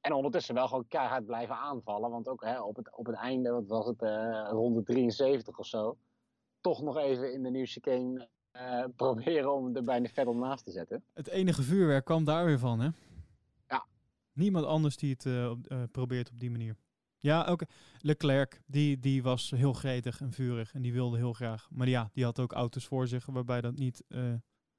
[0.00, 2.10] En ondertussen wel gewoon keihard blijven aanvallen.
[2.10, 5.66] Want ook hè, op, het, op het einde, wat was het, uh, ronde 73 of
[5.66, 5.96] zo.
[6.60, 8.28] Toch nog even in de nieuwe chicane
[8.96, 11.04] proberen om er bijna Vettel naast te zetten.
[11.12, 12.88] Het enige vuurwerk kwam daar weer van, hè?
[14.32, 14.42] Ja.
[14.42, 15.52] Niemand anders die het uh,
[15.90, 16.76] probeert op die manier.
[17.18, 17.62] Ja, ook
[17.98, 21.68] Leclerc, die, die was heel gretig en vurig en die wilde heel graag.
[21.70, 24.04] Maar ja, die had ook auto's voor zich waarbij dat niet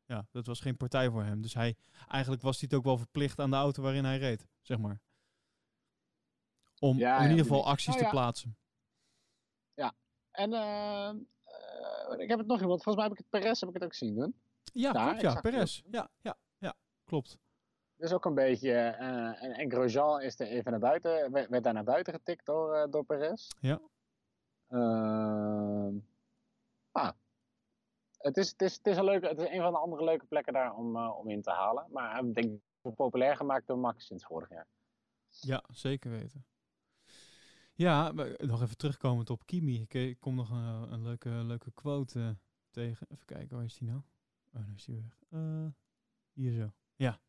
[0.06, 1.42] ja, dat was geen partij voor hem.
[1.42, 1.76] Dus hij,
[2.08, 5.02] eigenlijk was hij het ook wel verplicht aan de auto waarin hij reed, zeg maar.
[6.80, 8.10] Om, ja, om in ja, ieder geval acties Oh, te ja.
[8.10, 8.58] plaatsen.
[10.34, 11.12] En uh,
[12.14, 13.84] uh, ik heb het nog iemand, volgens mij heb ik het Perez heb ik het
[13.84, 14.36] ook zien doen.
[14.64, 15.82] Ja, Daar, klopt, ja, Perez.
[15.92, 17.38] Ja, ja, ja, klopt.
[18.04, 21.64] Dus ook een beetje, uh, en, en Grosjean is er even naar buiten, werd, werd
[21.64, 23.48] daar naar buiten getikt door, uh, door Perez.
[23.60, 23.82] Ja.
[24.70, 26.02] Uh,
[26.92, 27.12] ah,
[28.18, 30.26] het is, het, is, het, is een leuke, het is een van de andere leuke
[30.26, 31.86] plekken daar om, uh, om in te halen.
[31.92, 32.60] Maar ik denk
[32.96, 34.68] populair gemaakt door Max sinds vorig jaar.
[35.30, 36.46] Ja, zeker weten.
[37.74, 39.82] Ja, nog even terugkomend op Kimi.
[39.82, 42.30] Ik, ik kom nog een, een leuke, leuke quote uh,
[42.70, 43.08] tegen.
[43.10, 44.02] Even kijken, waar is die nou?
[44.54, 45.24] Oh, daar is die weg.
[45.30, 45.68] Uh,
[46.34, 46.72] hier zo.
[46.96, 47.20] Ja.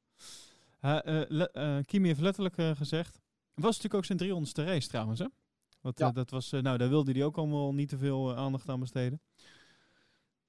[0.84, 3.14] Le, Kimi heeft letterlijk gezegd.
[3.54, 5.26] Het was natuurlijk ook zijn 300ste race trouwens, hè?
[5.80, 6.12] Want, ja.
[6.12, 9.20] dat was, nou, daar wilde hij ook allemaal niet te veel aandacht aan besteden.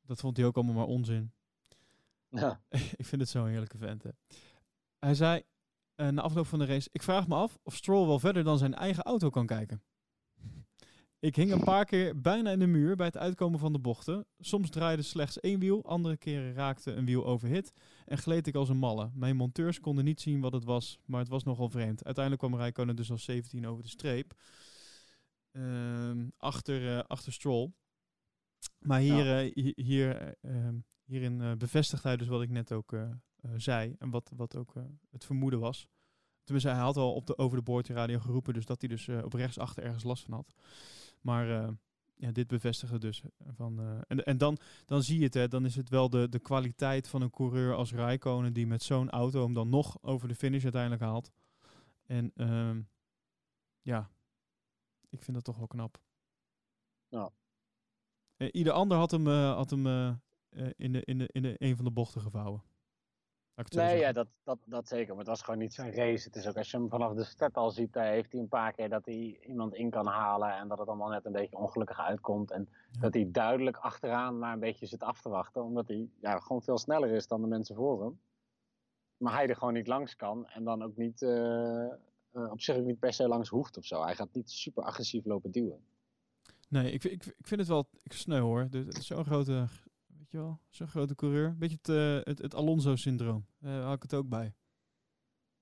[0.01, 1.33] Dat vond hij ook allemaal maar onzin.
[2.29, 2.61] Ja.
[3.01, 4.03] ik vind het zo'n heerlijke vent.
[4.03, 4.09] Hè.
[4.99, 5.43] Hij zei
[5.95, 8.57] uh, na afloop van de race: Ik vraag me af of Stroll wel verder dan
[8.57, 9.83] zijn eigen auto kan kijken.
[11.25, 14.25] Ik hing een paar keer bijna in de muur bij het uitkomen van de bochten.
[14.39, 17.73] Soms draaide slechts één wiel, andere keren raakte een wiel overhit
[18.05, 19.11] en gleed ik als een malle.
[19.13, 22.05] Mijn monteurs konden niet zien wat het was, maar het was nogal vreemd.
[22.05, 24.33] Uiteindelijk kwam Rijkonen dus als 17 over de streep.
[25.51, 27.71] Uh, achter, uh, achter Stroll.
[28.79, 29.43] Maar hier, ja.
[29.43, 30.69] uh, hier, uh,
[31.03, 32.95] hierin bevestigt hij dus wat ik net ook
[33.55, 33.95] zei.
[33.99, 34.73] En wat, wat ook
[35.11, 35.87] het vermoeden was.
[36.45, 38.53] Tenminste, hij had al op de, over de boordradio geroepen.
[38.53, 40.53] Dus dat hij dus op rechtsachter ergens last van had.
[41.21, 41.47] Maar
[42.15, 43.21] ja, dit bevestigde dus.
[43.55, 45.33] Van, en en dan, dan zie je het.
[45.33, 48.53] Hè, dan is het wel de, de kwaliteit van een coureur als Rijkonen.
[48.53, 51.31] Die met zo'n auto hem dan nog over de finish uiteindelijk haalt.
[52.05, 52.81] En ehm,
[53.81, 54.09] ja,
[55.09, 56.01] ik vind dat toch wel knap.
[57.07, 57.29] Ja.
[58.37, 60.13] Uh, ieder ander had hem, uh, had hem uh,
[60.75, 62.63] in, de, in, de, in de een van de bochten gevouwen.
[63.55, 65.07] Nee, ja, dat, dat, dat zeker.
[65.07, 66.27] Maar het was gewoon niet zo'n race.
[66.27, 68.73] Het is ook als je hem vanaf de start al ziet, heeft hij een paar
[68.73, 70.57] keer dat hij iemand in kan halen.
[70.57, 72.51] En dat het allemaal net een beetje ongelukkig uitkomt.
[72.51, 72.99] En ja.
[72.99, 75.63] dat hij duidelijk achteraan maar een beetje zit af te wachten.
[75.63, 78.19] Omdat hij ja, gewoon veel sneller is dan de mensen voor hem.
[79.17, 80.47] Maar hij er gewoon niet langs kan.
[80.47, 81.93] En dan ook niet, uh,
[82.31, 84.03] op zich ook niet per se langs hoeft of zo.
[84.03, 85.85] Hij gaat niet super agressief lopen duwen.
[86.69, 88.67] Nee, ik, ik, ik vind het wel ik sneu hoor.
[88.87, 89.67] Zo'n grote,
[90.35, 91.57] je wel, zo'n grote coureur.
[91.57, 93.45] Beetje het, uh, het, het Alonso-syndroom.
[93.59, 94.53] Daar uh, had ik het ook bij.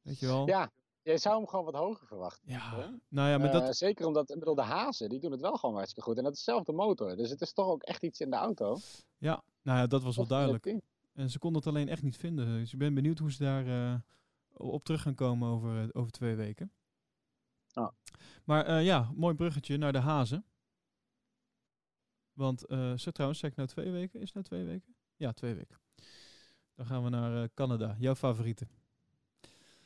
[0.02, 0.48] Weet je wel?
[0.48, 0.72] Ja,
[1.02, 2.52] je zou hem gewoon wat hoger verwachten.
[2.52, 2.88] Ja, hè?
[3.08, 3.64] nou ja, maar dat...
[3.64, 6.18] Uh, zeker omdat, ik bedoel, de hazen, die doen het wel gewoon hartstikke goed.
[6.18, 7.16] En dat is dezelfde motor.
[7.16, 8.78] Dus het is toch ook echt iets in de auto.
[9.18, 10.82] Ja, nou ja, dat was wel duidelijk.
[11.14, 12.46] En ze konden het alleen echt niet vinden.
[12.46, 13.96] Dus ik ben benieuwd hoe ze daar uh,
[14.54, 16.72] op terug gaan komen over, over twee weken.
[17.74, 17.90] Oh.
[18.44, 20.46] Maar uh, ja, mooi bruggetje naar de hazen.
[22.34, 24.20] Want, uh, zo trouwens, zeg ik nou twee weken?
[24.20, 24.96] Is het nou twee weken?
[25.16, 25.78] Ja, twee weken.
[26.76, 28.68] Dan gaan we naar uh, Canada, jouw favoriete.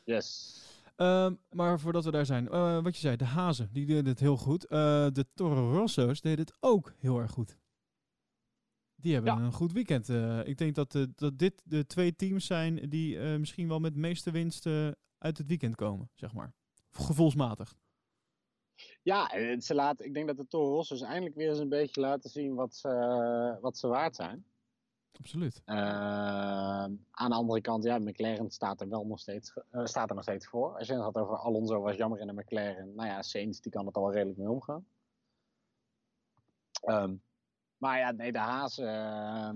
[0.03, 0.61] Yes.
[0.97, 4.19] Uh, maar voordat we daar zijn, uh, wat je zei, de hazen, die deden het
[4.19, 4.63] heel goed.
[4.63, 4.69] Uh,
[5.11, 7.57] de Toro Rosso's deden het ook heel erg goed.
[8.95, 9.39] Die hebben ja.
[9.39, 10.09] een goed weekend.
[10.09, 13.99] Uh, ik denk dat, dat dit de twee teams zijn die misschien wel met de
[13.99, 16.53] meeste winsten uit het weekend komen, zeg maar.
[16.91, 17.75] Gevoelsmatig.
[19.07, 19.29] Ja,
[19.59, 22.55] ze laten, ik denk dat de Toro Rosso's eindelijk weer eens een beetje laten zien
[22.55, 24.45] wat ze, wat ze waard zijn.
[25.19, 25.61] Absoluut.
[25.65, 29.53] aan de andere kant, ja, McLaren staat er wel nog steeds,
[29.83, 30.77] staat er nog steeds voor.
[30.77, 32.95] Als je het had over Alonso was jammer in de McLaren.
[32.95, 34.85] Nou ja, Sainz die kan het al redelijk mee omgaan.
[36.85, 37.21] Um,
[37.77, 39.49] maar ja, nee, de Haas uh,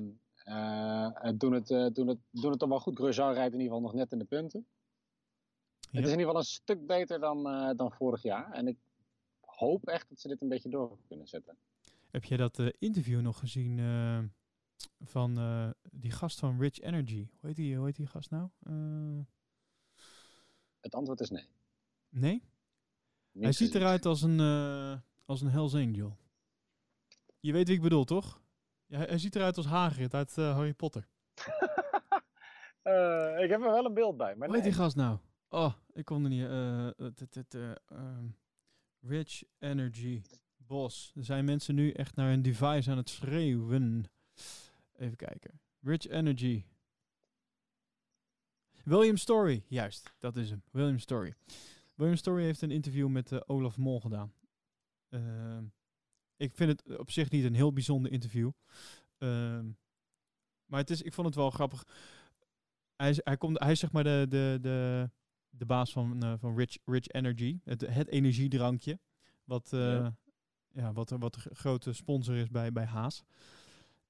[0.46, 2.98] uh, doen, het, doen, het, doen het toch wel goed.
[2.98, 4.66] Grosjean rijdt in ieder geval nog net in de punten.
[5.80, 5.88] Ja.
[5.92, 7.44] Het is in ieder geval een stuk beter dan,
[7.76, 8.52] dan vorig jaar.
[8.52, 8.78] En ik
[9.62, 11.58] hoop echt dat ze dit een beetje door kunnen zetten.
[12.10, 13.80] Heb jij dat interview nog gezien
[15.00, 15.40] van
[15.92, 17.28] die gast van Rich Energy?
[17.40, 18.50] Hoe heet die, hoe heet die gast nou?
[20.82, 21.48] Het antwoord is nee.
[22.10, 22.44] Nee?
[23.32, 26.18] Niet Hij ziet eruit als een, eh, als een Hells Angel.
[27.40, 28.42] Je weet wie ik bedoel, toch?
[28.86, 31.08] Ja, hij, ziet eruit als Hagrid uit eh, Harry Potter.
[32.82, 35.18] Eh, ik heb er wel een beeld bij, maar Hoe heet die gast nou?
[35.50, 36.48] Oh, ik kon er niet.
[39.02, 40.22] Rich Energy
[40.58, 41.12] Boss.
[41.16, 44.12] Er zijn mensen nu echt naar een device aan het schreeuwen.
[44.94, 45.60] Even kijken.
[45.80, 46.64] Rich Energy.
[48.84, 49.64] William Story.
[49.68, 50.64] Juist, dat is hem.
[50.72, 51.34] William Story.
[51.96, 54.34] William Story heeft een interview met eh, Olaf Mol gedaan.
[55.10, 55.66] Ehm,
[56.36, 58.52] ik vind het op zich niet een heel bijzonder interview.
[59.18, 59.72] Ehm,
[60.66, 61.88] maar het is, ik vond het wel grappig.
[62.96, 65.10] Hij hij komt, hij is zeg maar de, de, de,
[65.52, 67.60] de baas van, eh, van Rich, Rich Energy.
[67.64, 69.00] Het, het energiedrankje.
[69.44, 70.16] Wat, eh, Ja.
[70.72, 70.94] ja.
[70.94, 73.24] wat, wat de grote sponsor is bij, bij Haas.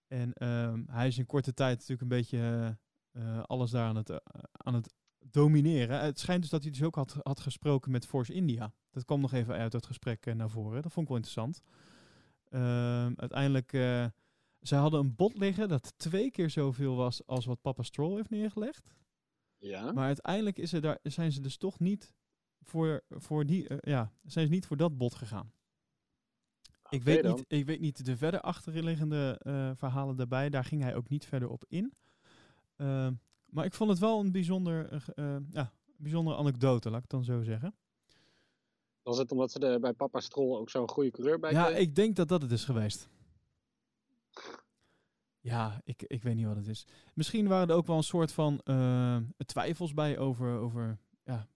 [0.08, 2.78] En ehm, hij is in korte tijd natuurlijk een beetje
[3.12, 4.22] eh, alles daar aan het,
[4.52, 6.02] aan het domineren.
[6.02, 8.74] Het schijnt dus dat hij dus ook had, had gesproken met Force India.
[8.92, 10.82] Dat kwam nog even uit dat gesprek naar voren.
[10.82, 11.62] Dat vond ik wel interessant.
[12.50, 13.72] Ehm, uiteindelijk,
[14.60, 18.30] zij hadden een bod liggen dat twee keer zoveel was als wat Papa Stroll heeft
[18.30, 18.89] neergelegd.
[19.62, 19.91] Ja?
[19.91, 22.14] Maar uiteindelijk is er daar, zijn ze dus toch niet
[22.62, 25.53] voor, voor die, eh, ja, zijn ze niet voor dat bod gegaan.
[26.89, 27.36] Ik weet, dan.
[27.36, 30.49] niet, ik weet niet de verder achterliggende eh, verhalen daarbij.
[30.49, 31.93] Daar ging hij ook niet verder op in.
[32.76, 33.14] Ehm,
[33.45, 37.24] maar ik vond het wel een bijzonder, eh, ja, bijzondere anekdote, laat ik het dan
[37.24, 37.76] zo zeggen.
[39.03, 41.82] Was het omdat ze er bij Papa Strol ook zo'n goede coureur bij Ja, kregen?
[41.82, 43.09] ik denk dat dat het is geweest.
[45.42, 46.88] Ja, ik, ik weet niet wat het is.
[47.14, 51.48] Misschien waren er ook wel een soort van eh, twijfels bij over, over ja.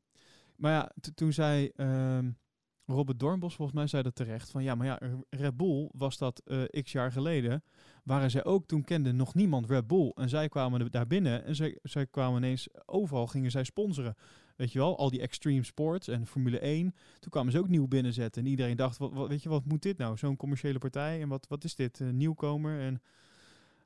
[0.56, 2.32] Maar ja, toen zei ehm,
[2.86, 6.42] Robert Dornbos, volgens mij zei dat terecht, van ja, maar ja, Red Bull was dat
[6.46, 7.64] eh, x jaar geleden,
[8.04, 10.12] waren zij ook, toen kende nog niemand Red Bull.
[10.16, 14.16] En zij kwamen daar binnen en zij, zij kwamen ineens, overal gingen zij sponsoren.
[14.56, 16.96] Weet je wel, al die extreme sports en Formule 1.
[17.20, 18.44] Toen kwamen ze ook nieuw binnenzetten.
[18.44, 20.18] En iedereen dacht, wat, wat, weet je, wat moet dit nou?
[20.18, 21.22] Zo'n commerciële partij.
[21.22, 22.00] En wat, wat is dit?
[22.00, 22.80] Een nieuwkomer.
[22.80, 23.02] En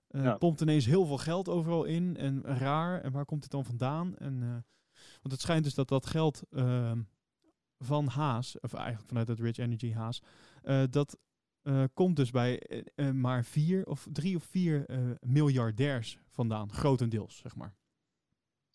[0.10, 0.38] Ja.
[0.38, 2.18] pompt ineens heel veel geld overal in.
[2.18, 3.02] En raar.
[3.02, 4.18] En waar komt het dan vandaan?
[4.18, 4.50] En, eh,
[5.22, 7.02] want het schijnt dus dat dat geld ehm,
[7.78, 10.22] van Haas, of eigenlijk vanuit het Rich Energy Haas,
[10.62, 11.18] eh, dat
[11.94, 12.84] komt dus bij
[13.14, 14.86] maar vier of drie of vier
[15.20, 16.74] miljardairs vandaan.
[16.74, 17.76] Grotendeels, zeg maar.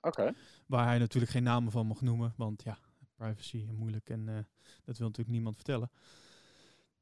[0.00, 0.32] Oké.
[0.66, 2.78] Waar hij natuurlijk geen namen van mag noemen, want ja,
[3.14, 4.24] privacy en moeilijk en
[4.84, 5.90] dat wil natuurlijk niemand vertellen.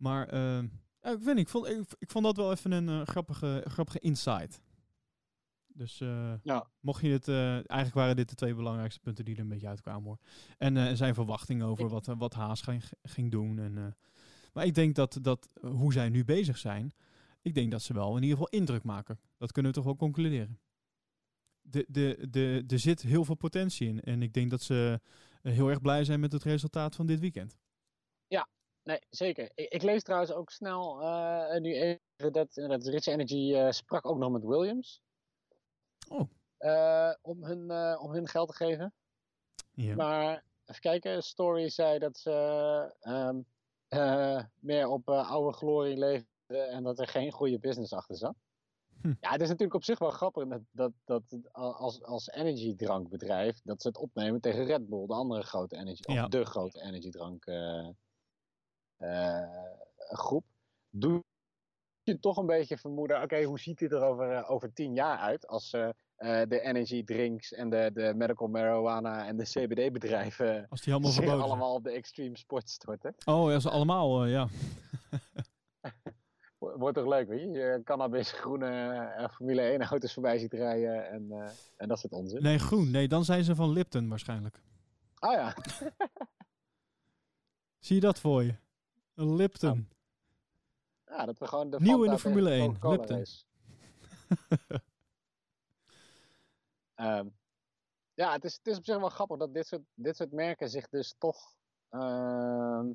[0.03, 0.64] Maar eh,
[1.03, 3.64] ja, ik, weet niet, ik, vond, ik, ik vond dat wel even een eh, grappige,
[3.66, 4.62] grappige insight.
[5.66, 6.66] Dus eh, Ja.
[6.80, 9.68] mocht je het, eh, eigenlijk waren dit de twee belangrijkste punten die er een beetje
[9.68, 10.18] uitkwamen hoor.
[10.59, 13.59] En zijn verwachtingen over wat, wat Haas ging, ging doen.
[13.59, 13.96] En,
[14.53, 16.92] maar ik denk dat, dat hoe zij nu bezig zijn,
[17.42, 19.18] ik denk dat ze wel in ieder geval indruk maken.
[19.36, 20.59] Dat kunnen we toch wel concluderen.
[21.62, 24.00] De, de, de, er zit heel veel potentie in.
[24.00, 25.00] En ik denk dat ze
[25.42, 27.59] heel erg blij zijn met het resultaat van dit weekend.
[28.83, 29.51] Nee, zeker.
[29.55, 34.07] Ik, ik lees trouwens ook snel eh, nu even dat, dat Rich Energy eh, sprak
[34.07, 35.03] ook nog met Williams.
[36.09, 36.30] Oh.
[36.57, 38.95] Eh, om, hun, om hun geld te geven.
[39.72, 39.95] Ja.
[39.95, 43.41] Maar even kijken, Story zei dat ze ehm,
[43.89, 48.35] eh, meer op oude glorie leefden en dat er geen goede business achter zat.
[49.01, 49.14] Hm.
[49.20, 51.22] Ja, het is natuurlijk op zich wel grappig dat, dat,
[51.53, 56.28] als, als energiedrankbedrijf dat ze het opnemen tegen Red Bull, de andere grote energy, of
[56.28, 57.45] de grote energiedrank
[59.96, 60.44] groep.
[60.90, 61.24] Doe
[62.03, 65.18] je toch een beetje vermoeden, oké, hoe ziet dit er over, eh, over tien jaar
[65.18, 70.66] uit als eh, eh, de energy drinks en de, de medical marijuana en de CBD-bedrijven
[70.68, 73.14] Als die allemaal verboden allemaal op de extreme sport storten.
[73.24, 74.48] Oh, ja, ze allemaal, eh, ja.
[76.59, 77.50] Wo- Wordt toch leuk, weet je?
[77.50, 78.68] Je cannabis, groene
[79.16, 82.42] eh, Formule 1 auto's voorbij ziet rijden en, eh, en dat soort onzin.
[82.42, 82.90] Nee, groen.
[82.90, 84.61] Nee, dan zijn ze van Lipton waarschijnlijk.
[85.18, 85.55] Ah ja,
[87.78, 88.55] Zie je dat voor je?
[89.15, 89.89] Een Lipton.
[91.07, 93.17] ja dat we gewoon de Nieuw in de Formule tegen 1, Coca-Cola Lipton.
[93.17, 93.45] race.
[96.95, 97.29] Ehm,
[98.15, 100.69] ja, het is, het is op zich wel grappig dat dit soort, dit soort merken
[100.69, 101.57] zich dus toch...
[101.89, 102.91] ehm,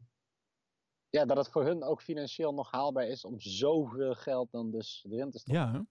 [1.10, 5.06] ja, dat het voor hun ook financieel nog haalbaar is om zoveel geld dan dus
[5.10, 5.64] erin te stoppen.
[5.64, 5.86] Ja.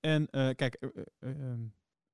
[0.00, 0.88] En eh, kijk, eh,
[1.18, 1.66] eh, ehm,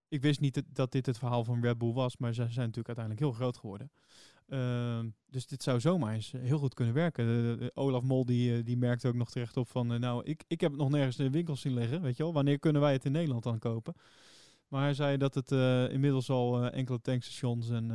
[0.09, 2.87] ik wist niet dat- dit het verhaal van Red Bull was, maar ze zijn natuurlijk
[2.99, 3.91] uiteindelijk heel groot geworden.
[4.47, 7.71] Ehm, dus dit zou zomaar eens eh, heel goed kunnen werken.
[7.77, 10.61] Olaf Mol die, eh, die merkte ook nog terecht op van, eh, nou, ik, ik
[10.61, 12.33] heb het nog nergens in de winkels zien liggen, weet je wel.
[12.33, 13.95] Wanneer kunnen wij het in Nederland dan kopen?
[14.69, 15.51] Maar hij zei dat het
[15.93, 17.91] inmiddels al enkele tankstations en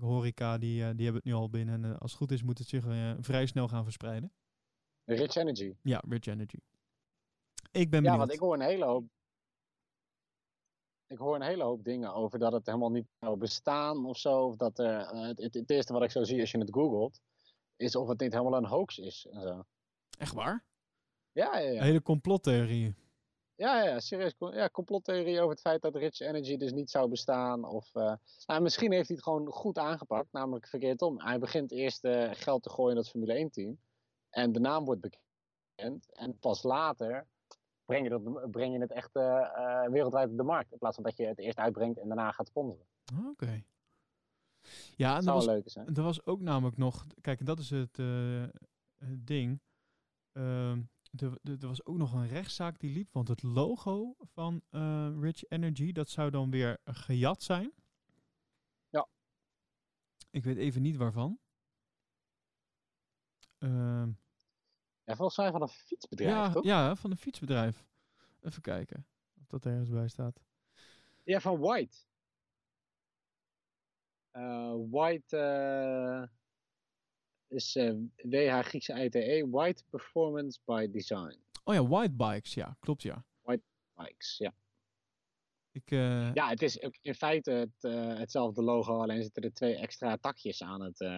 [0.00, 1.84] horeca, die, die hebben het nu al binnen.
[1.84, 2.84] En als het goed is moet het zich
[3.20, 4.32] vrij snel gaan verspreiden.
[5.04, 5.72] Rich Energy.
[5.82, 6.56] Ja, Rich Energy.
[7.72, 8.16] Ik ben Ja, benieuwd.
[8.16, 9.04] want ik hoor een hele hoop.
[11.06, 14.42] Ik hoor een hele hoop dingen over dat het helemaal niet zou bestaan of zo.
[14.42, 16.74] Of dat er, eh, het, het, het eerste wat ik zo zie als je het
[16.74, 17.20] googelt,
[17.76, 19.64] is of het niet helemaal een hoax is en zo.
[20.18, 20.64] Echt waar?
[21.32, 21.82] Ja, ja, ja.
[21.82, 22.96] Hele complottheorieën.
[23.54, 24.34] Ja, ja, serieus.
[24.38, 27.64] Ja, complottheorie over het feit dat Rich Energy dus niet zou bestaan.
[27.64, 28.14] Of, eh,
[28.46, 31.20] nou, misschien heeft hij het gewoon goed aangepakt, namelijk verkeerd om.
[31.20, 33.78] Hij begint eerst eh, geld te gooien in dat Formule 1-team.
[34.30, 36.12] En de naam wordt bekend.
[36.12, 37.26] En pas later
[37.86, 40.72] breng je, dat, breng je het echt eh, eh, wereldwijd op de markt.
[40.72, 42.86] In plaats van dat je het eerst uitbrengt en daarna gaat sponsoren.
[43.30, 43.62] Oké.
[44.96, 45.94] Ja, en Dat was, leuk zijn.
[45.94, 47.06] er was ook namelijk nog...
[47.20, 48.44] Kijk, dat is het, eh,
[48.98, 49.60] het ding.
[50.32, 50.82] Ehm,
[51.16, 53.08] er, er was ook nog een rechtszaak die liep.
[53.12, 54.62] Want het logo van
[55.20, 57.72] Rich Energy, dat zou dan weer gejat zijn.
[58.88, 59.06] Ja.
[60.30, 61.38] Ik weet even niet waarvan.
[63.58, 64.10] Ehm,
[65.06, 66.64] Ja, volgens mij van een fietsbedrijf, ja, toch?
[66.64, 67.84] ja, van een fietsbedrijf.
[68.42, 69.06] Even kijken
[69.40, 70.40] of dat ergens bij staat.
[71.24, 71.96] Ja, van White.
[74.30, 76.22] Eh, White eh,
[77.48, 81.38] is eh, WH Griekse ITE, White Performance by Design.
[81.64, 83.24] Oh ja, White Bikes, ja, klopt ja.
[83.94, 84.54] Bikes, ja.
[85.70, 85.90] Ik,
[86.34, 87.82] Ja, het is in feite het,
[88.18, 91.16] hetzelfde logo, alleen zitten er twee extra takjes aan het eh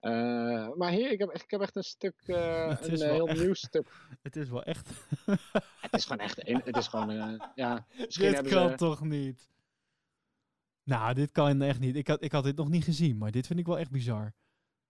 [0.00, 2.36] Eh, maar hier, ik heb, echt- ik heb echt een stuk, eh,
[2.80, 3.92] een eh, heel echt- nieuw stuk.
[4.22, 4.88] Het is wel echt.
[5.80, 8.74] Het is gewoon echt, een- het is gewoon, ja, dit kan ze...
[8.76, 9.48] toch niet?
[10.82, 11.96] Nou, dit kan echt niet.
[11.96, 14.34] Ik had, ik had dit nog niet gezien, maar dit vind ik wel echt bizar.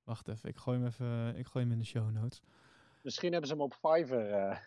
[0.05, 2.43] Wacht even, ik gooi hem even ik gooi hem in de show notes.
[3.03, 4.63] Misschien hebben ze hem op Fiverr.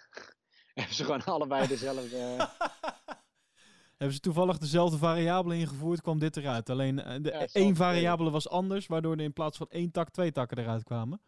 [0.73, 2.49] hebben ze gewoon allebei dezelfde.
[4.01, 6.69] Hebben ze toevallig dezelfde variabele ingevoerd, kwam dit eruit.
[6.69, 10.09] Alleen eh, de, Ja, één variabele was anders, waardoor er in plaats van één tak
[10.09, 11.21] twee takken eruit kwamen.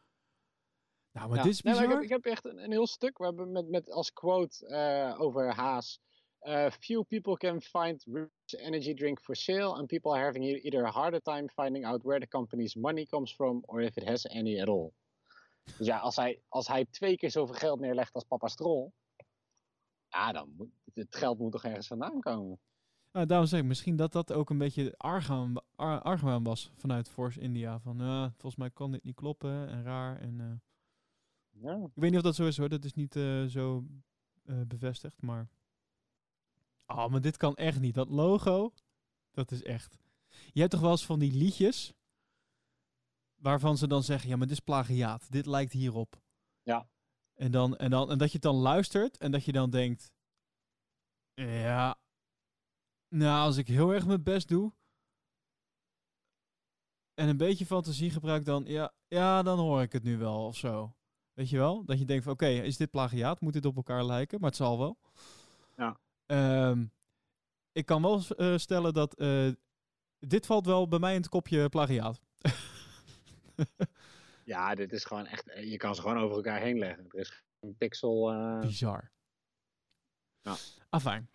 [1.11, 1.43] Nou, maar Ja.
[1.43, 1.88] dit is Nee, bizar.
[1.89, 3.17] ik, heb, ik heb echt een, een heel stuk.
[3.17, 5.99] We hebben met, met als quote eh, over Haas.
[6.39, 8.30] eh, few people can find rich
[8.61, 12.03] energy drink for sale, and people are having e- either a harder time finding out
[12.03, 14.91] where the company's money comes from, or if it has any at all.
[15.78, 18.91] Dus ja, als hij, als hij twee keer zoveel geld neerlegt als papa Stroll,
[20.07, 22.60] ja, dan moet het geld moet toch ergens vandaan komen.
[23.12, 27.10] Nou, daarom zeg ik misschien dat dat ook een beetje argwaan, ar, argwaan was vanuit
[27.10, 27.80] Force India.
[27.80, 30.20] Van, eh, volgens mij kan dit niet kloppen en raar.
[30.20, 31.76] En, eh, Ja.
[31.76, 33.84] Ik weet niet of dat zo is hoor, dat is niet eh, zo
[34.44, 35.50] bevestigd, maar...
[36.88, 37.96] Oh, maar dit kan echt niet.
[37.96, 38.74] Dat logo,
[39.32, 39.98] dat is echt...
[40.52, 41.94] Je hebt toch wel eens van die liedjes,
[43.36, 45.32] waarvan ze dan zeggen, ja, maar dit is plagiaat.
[45.32, 46.22] Dit lijkt hierop.
[46.64, 46.88] Ja.
[47.34, 50.12] En, dan, en, dan, en dat je het dan luistert en dat je dan denkt,
[51.34, 51.98] ja,
[53.08, 54.74] nou, als ik heel erg mijn best doe
[57.14, 60.58] en een beetje fantasie gebruik, dan, ja, ja, dan hoor ik het nu wel of
[60.58, 60.96] zo.
[61.34, 61.86] Weet je wel?
[61.86, 63.42] Dat je denkt van, oké, is dit plagiaat?
[63.42, 64.40] Moet dit op elkaar lijken?
[64.40, 65.00] Maar het zal wel.
[65.78, 66.00] Ja.
[66.26, 66.86] Ehm,
[67.72, 69.50] ik kan wel eh, stellen dat eh,
[70.20, 72.22] dit valt wel bij mij in het kopje plagiaat.
[74.46, 75.52] ja, dit is gewoon echt.
[75.64, 77.06] Je kan ze gewoon over elkaar heen leggen.
[77.10, 78.32] Er is een pixel.
[78.32, 79.12] eh, Bizar.
[80.44, 80.56] Ja.
[80.89, 81.30] Afijn.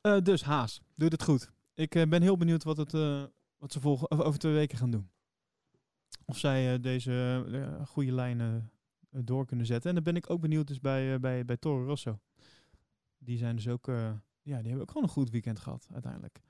[0.00, 1.50] Eh, dus Haas, doet het goed.
[1.74, 3.24] Ik eh, ben heel benieuwd wat, het, eh,
[3.56, 5.10] wat ze volgen, over twee weken gaan doen.
[6.24, 7.44] Of zij eh, deze
[7.86, 8.72] goede lijnen
[9.10, 9.88] door kunnen zetten.
[9.88, 12.18] En dan ben ik ook benieuwd dus bij, bij, bij Toro Rosso.
[13.18, 14.12] Die zijn dus ook, eh,
[14.42, 16.40] ja, die hebben ook gewoon een goed weekend gehad uiteindelijk.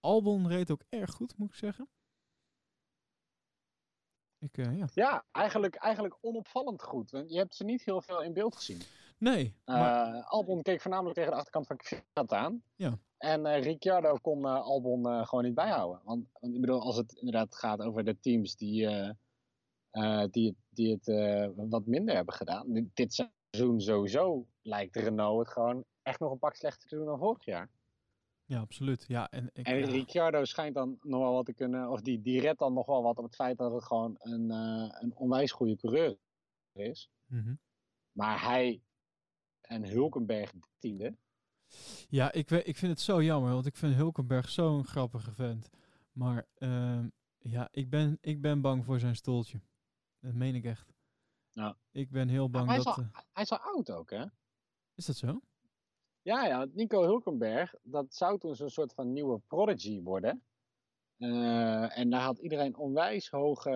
[0.00, 1.88] Albon reed ook erg goed, moet ik zeggen.
[4.38, 4.88] Ik, eh, ja.
[4.94, 7.10] Ja, eigenlijk, eigenlijk onopvallend goed.
[7.10, 8.82] Want je hebt ze niet heel veel in beeld gezien.
[9.18, 12.62] Nee, maar, Eh Albon keek voornamelijk tegen de achterkant van Kvyat aan.
[12.76, 12.98] Ja.
[13.18, 16.00] En eh, Ricciardo kon eh, Albon gewoon niet bijhouden.
[16.04, 18.88] Want, want ik bedoel, als het inderdaad gaat over de teams die,
[20.30, 22.72] die, het- die het wat minder hebben gedaan.
[22.72, 27.06] Dit, dit seizoen sowieso lijkt Renault het gewoon echt nog een pak slechter te doen
[27.06, 27.70] dan vorig jaar.
[28.44, 29.04] ja, absoluut.
[29.08, 29.84] Ja, en, ik, En.
[29.84, 33.02] Ricciardo schijnt dan nog wel wat te kunnen, of die, die redt dan nog wel
[33.02, 34.50] wat op het feit dat het gewoon een,
[35.02, 36.16] een onwijs goede coureur
[36.72, 37.10] is.
[37.26, 37.54] Mhm.
[38.12, 38.80] Maar hij
[39.68, 41.16] en Hulkenberg tiende.
[42.08, 45.70] Ja, ik, ik vind het zo jammer, want ik vind Hulkenberg zo'n grappige vent.
[46.12, 47.08] Maar ehm,
[47.38, 49.60] ja, ik ben, ik ben bang voor zijn stoeltje.
[50.20, 50.94] Dat meen ik echt.
[51.50, 51.76] Ja.
[51.90, 52.96] Ik ben heel bang hij, is dat...
[52.96, 54.24] al, eh, hij is al oud ook, hè?
[54.94, 55.40] is dat zo?
[56.22, 60.44] Ja, ja, Nico Hulkenberg, dat zou toen zo'n soort van nieuwe prodigy worden.
[61.18, 63.70] Eh, en daar had iedereen onwijs hoge,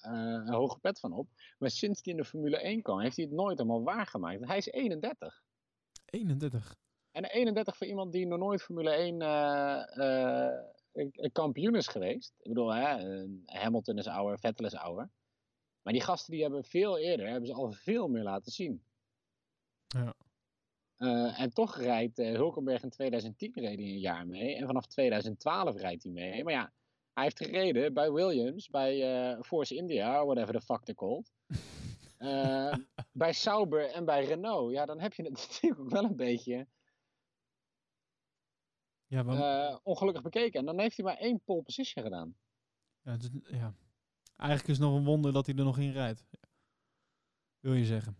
[0.00, 1.28] een hoge pet van op.
[1.58, 4.46] Maar sinds hij in de Formule 1 kwam, heeft hij het nooit helemaal waargemaakt.
[4.46, 5.42] Hij is 31.
[6.04, 6.74] 31.
[7.10, 9.20] En 31 voor iemand die nog nooit Formule 1
[10.92, 12.34] eh, kampioen is geweest.
[12.38, 15.10] Ik bedoel, hè, Hamilton is ouder, Vettel is ouder.
[15.82, 18.84] Maar die gasten die hebben veel eerder, hebben ze al veel meer laten zien.
[19.86, 20.14] Ja.
[21.36, 24.56] En toch rijdt uh, Hulkenberg in 2010 reed hij een jaar mee.
[24.56, 26.44] En vanaf 2012 rijdt hij mee.
[26.44, 26.72] Maar ja,
[27.14, 31.32] hij heeft gereden bij Williams, bij uh, Force India, whatever the fuck they're called.
[33.22, 34.72] bij Sauber en bij Renault.
[34.72, 36.66] Ja, dan heb je het natuurlijk ook wel een beetje
[39.06, 39.80] ja, want...
[39.82, 40.60] ongelukkig bekeken.
[40.60, 42.36] En dan heeft hij maar één pole position gedaan.
[43.02, 43.74] Ja, dus, ja,
[44.42, 46.24] Eigenlijk is het nog een wonder dat hij er nog in rijdt.
[47.60, 48.16] Wil je zeggen?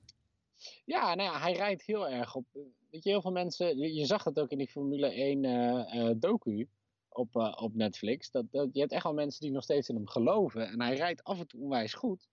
[0.85, 2.47] Ja, nou ja, hij rijdt heel erg op.
[2.91, 3.79] Weet je, heel veel mensen.
[3.79, 6.69] Je, zag het ook in die Formule 1 uh, uh, docu
[7.13, 8.31] op, uh, op Netflix.
[8.31, 10.69] Dat, dat, je hebt echt wel mensen die nog steeds in hem geloven.
[10.69, 12.29] En hij rijdt af en toe onwijs goed.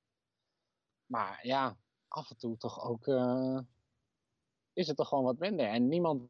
[1.05, 1.77] Maar ja,
[2.07, 3.07] af en toe toch ook.
[3.07, 3.59] Uh,
[4.73, 5.67] is het toch gewoon wat minder.
[5.67, 6.29] En niemand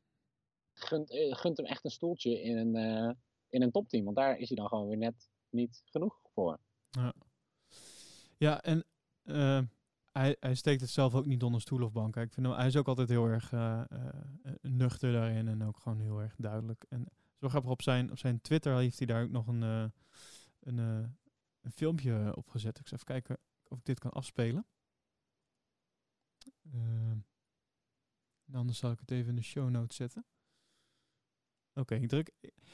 [0.74, 3.16] gunt, gunt hem echt een stoeltje in een,
[3.50, 4.04] in een topteam.
[4.04, 6.60] Want daar is hij dan gewoon weer net niet genoeg voor.
[6.90, 7.14] Ja.
[8.38, 8.86] Ja, en
[10.12, 12.16] hij, hij steekt het zelf ook niet onder stoel of bank.
[12.16, 13.52] Ik vind hem, hij is ook altijd heel erg
[14.62, 16.86] nuchter daarin en ook gewoon heel erg duidelijk.
[16.90, 17.08] En
[17.40, 20.78] zo grappig op zijn, op zijn Twitter heeft hij daar ook nog een, een,
[21.62, 22.80] een filmpje op gezet.
[22.80, 24.66] Ik zal even kijken of ik dit kan afspelen.
[28.52, 30.26] anders zal ik het even in de show notes zetten.
[31.74, 32.32] Oké, ik, druk,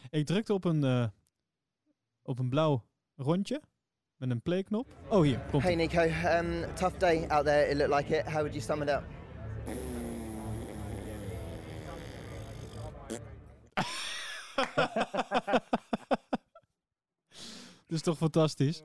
[0.09, 1.11] ik drukte op een,
[2.21, 2.85] op een blauw
[3.15, 3.61] rondje.
[4.15, 4.95] Met een playknop.
[5.09, 8.25] Oh, hier, komt Hey Nico, um, tough day out there, it looked like it.
[8.25, 9.03] How would you sum it up?
[17.87, 18.83] Dit is toch fantastisch?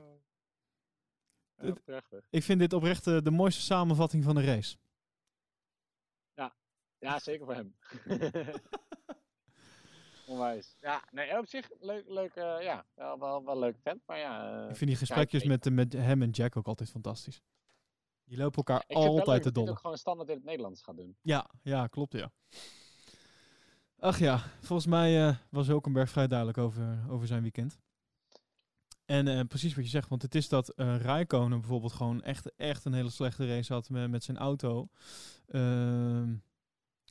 [1.55, 2.25] Ja, prachtig.
[2.29, 4.77] Ik vind dit oprecht uh, de mooiste samenvatting van de race.
[6.33, 6.55] Ja,
[6.99, 7.75] ja zeker voor hem.
[10.27, 10.75] Onwijs.
[10.79, 14.63] Ja, nee, op zich leuk, leuk uh, ja, wel, wel, wel leuk vent, maar ja.
[14.63, 17.41] Uh, ik vind die gesprekjes met, met hem en Jack ook altijd fantastisch.
[18.23, 19.69] Die lopen elkaar altijd te dollen.
[19.69, 21.17] Ik ook gewoon standaard in het Nederlands gaan doen.
[21.21, 22.31] Ja, ja, klopt ja.
[24.01, 27.79] Ach ja, volgens mij uh, was Hulkenberg vrij duidelijk over, over zijn weekend.
[29.05, 32.85] En precies wat je zegt, want het is dat uh, Raikkonen bijvoorbeeld gewoon echt, echt
[32.85, 34.89] een hele slechte race had met, met zijn auto.
[35.47, 36.35] Ehm,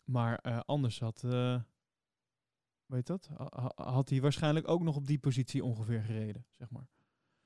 [0.05, 1.21] maar anders had,
[2.87, 3.29] weet dat,
[3.75, 6.89] had hij waarschijnlijk ook nog op die positie ongeveer gereden, zeg maar.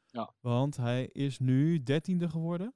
[0.06, 0.34] Ja.
[0.40, 2.74] Want hij is nu dertiende geworden.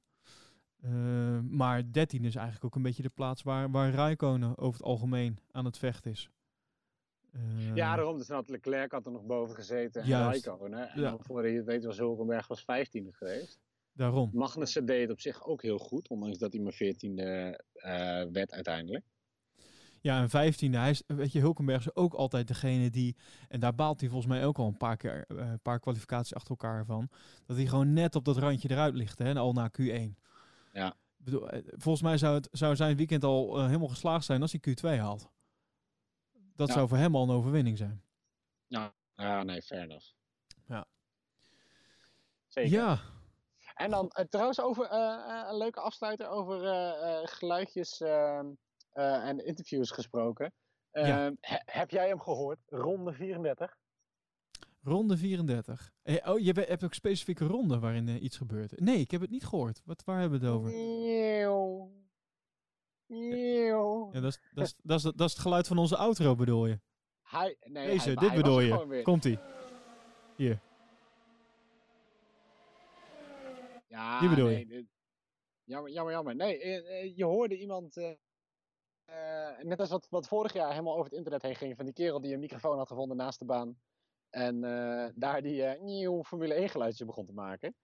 [0.84, 4.88] Uh, maar 13 is eigenlijk ook een beetje de plaats waar, waar Raikkonen over het
[4.88, 6.30] algemeen aan het vechten is.
[7.32, 8.18] Uh, ja, daarom.
[8.18, 10.90] Dus had Leclerc had er nog boven gezeten en Raikkonen.
[10.90, 11.10] En ja.
[11.10, 13.58] dan, voordat je het weet was Hulkenberg was 15e geweest.
[13.92, 14.30] Daarom.
[14.32, 17.52] Magnussen deed het op zich ook heel goed, ondanks dat hij maar 14e uh,
[18.32, 19.04] werd uiteindelijk.
[20.00, 20.78] Ja, een vijftiende.
[20.78, 23.16] Hij is, weet je, Hulkenberg is ook altijd degene die,
[23.48, 26.50] en daar baalt hij volgens mij ook al een paar keer, een paar kwalificaties achter
[26.50, 27.08] elkaar van,
[27.46, 30.14] dat hij gewoon net op dat randje eruit ligt, hè, al na Q1.
[30.72, 30.96] Ja.
[31.16, 34.56] Bedoel, eh, volgens mij zou, het, zou zijn weekend al uh, helemaal geslaagd zijn als
[34.60, 35.30] hij Q2 haalt.
[36.58, 36.74] Dat ja.
[36.74, 38.02] zou voor hem al een overwinning zijn.
[38.66, 40.06] Ja, ja nee, fair enough.
[40.66, 40.86] Ja.
[42.46, 42.70] Zeker.
[42.70, 42.98] Ja.
[43.74, 46.58] En dan uh, trouwens over een leuke afsluiter over
[47.28, 48.46] geluidjes ehm,
[48.92, 50.52] en interviews gesproken.
[50.92, 51.32] Ja.
[51.40, 52.58] he, heb jij hem gehoord?
[52.66, 53.76] Ronde 34?
[54.82, 55.92] Ronde 34.
[56.02, 58.80] Hey, oh, je hebt ook specifieke ronde waarin iets gebeurt.
[58.80, 59.82] Nee, ik heb het niet gehoord.
[59.84, 60.72] Wat, waar hebben we het over?
[60.74, 61.90] Eeuw.
[63.08, 64.08] Eeuw.
[64.12, 66.66] Ja, dat, is, dat, is, dat, is, dat is het geluid van onze outro, bedoel
[66.66, 66.80] je?
[67.22, 69.02] Hij, nee, Deze, hij, dit bedoel je.
[69.02, 69.38] Komt-ie.
[70.36, 70.60] Hier.
[73.88, 74.66] Ja, Die bedoel nee, je?
[74.66, 74.86] dit,
[75.64, 76.34] jammer, jammer, jammer.
[76.34, 77.96] Nee, uh, je hoorde iemand...
[77.96, 78.12] Uh,
[79.10, 81.76] uh, net als wat, wat vorig jaar helemaal over het internet heen ging.
[81.76, 83.78] Van die kerel die een microfoon had gevonden naast de baan.
[84.30, 87.74] En uh, daar die nieuw Formule 1 geluidje begon te maken.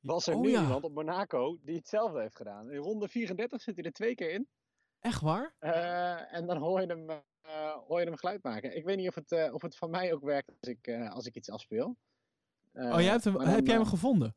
[0.00, 0.62] Was er oh, nu ja.
[0.62, 2.70] iemand op Monaco die hetzelfde heeft gedaan.
[2.70, 4.48] In ronde 34 zit hij er twee keer in.
[5.04, 5.54] Echt waar?
[6.30, 7.22] en dan hoor je, hem,
[7.86, 8.76] hoor je hem geluid maken.
[8.76, 11.34] Ik weet niet of het, of het van mij ook werkt als ik, als ik
[11.34, 11.96] iets afspeel.
[12.72, 14.36] oh, jij hebt hem, dan, heb jij hem gevonden?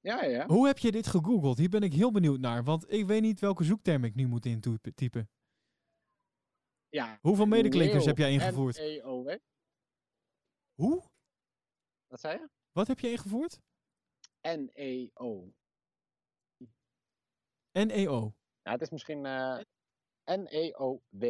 [0.00, 0.46] Ja, ja.
[0.46, 1.58] Hoe heb je dit gegoogeld?
[1.58, 2.64] Hier ben ik heel benieuwd naar.
[2.64, 5.30] Want ik weet niet welke zoekterm ik nu moet intypen.
[6.88, 7.18] Ja.
[7.20, 8.76] Hoeveel medeklinkers heb jij ingevoerd?
[8.76, 9.36] N-E-O, hè?
[10.74, 11.02] Hoe?
[12.06, 12.48] Wat zei je?
[12.72, 13.60] Wat heb je ingevoerd?
[14.42, 15.52] N-E-O.
[17.72, 18.34] N-E-O.
[18.62, 19.60] Ja, het is misschien uh,
[20.24, 21.24] N-E-O-W.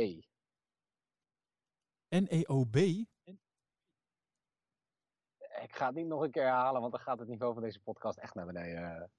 [2.09, 2.77] N-E-O-B?
[5.63, 7.81] Ik ga het niet nog een keer herhalen, want dan gaat het niveau van deze
[7.81, 9.11] podcast echt naar beneden.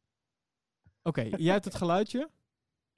[1.03, 2.29] Oké, okay, jij hebt het geluidje?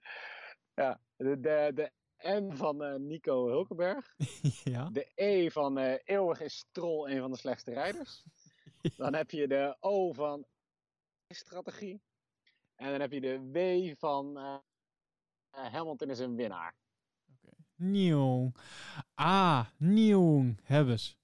[0.73, 1.91] Ja, de, de, de
[2.23, 4.15] N van uh, Nico Hulkenberg.
[4.63, 4.89] ja.
[4.89, 8.23] De E van uh, eeuwig is Stroll een van de slechtste rijders.
[8.97, 10.45] Dan heb je de O van
[11.27, 12.01] strategie.
[12.75, 14.57] En dan heb je de W van uh,
[15.63, 16.75] Hamilton is een winnaar.
[17.35, 17.65] Okay.
[17.75, 18.51] Nieuw.
[19.13, 20.53] Ah, nieuw.
[20.63, 21.15] Hebben ze.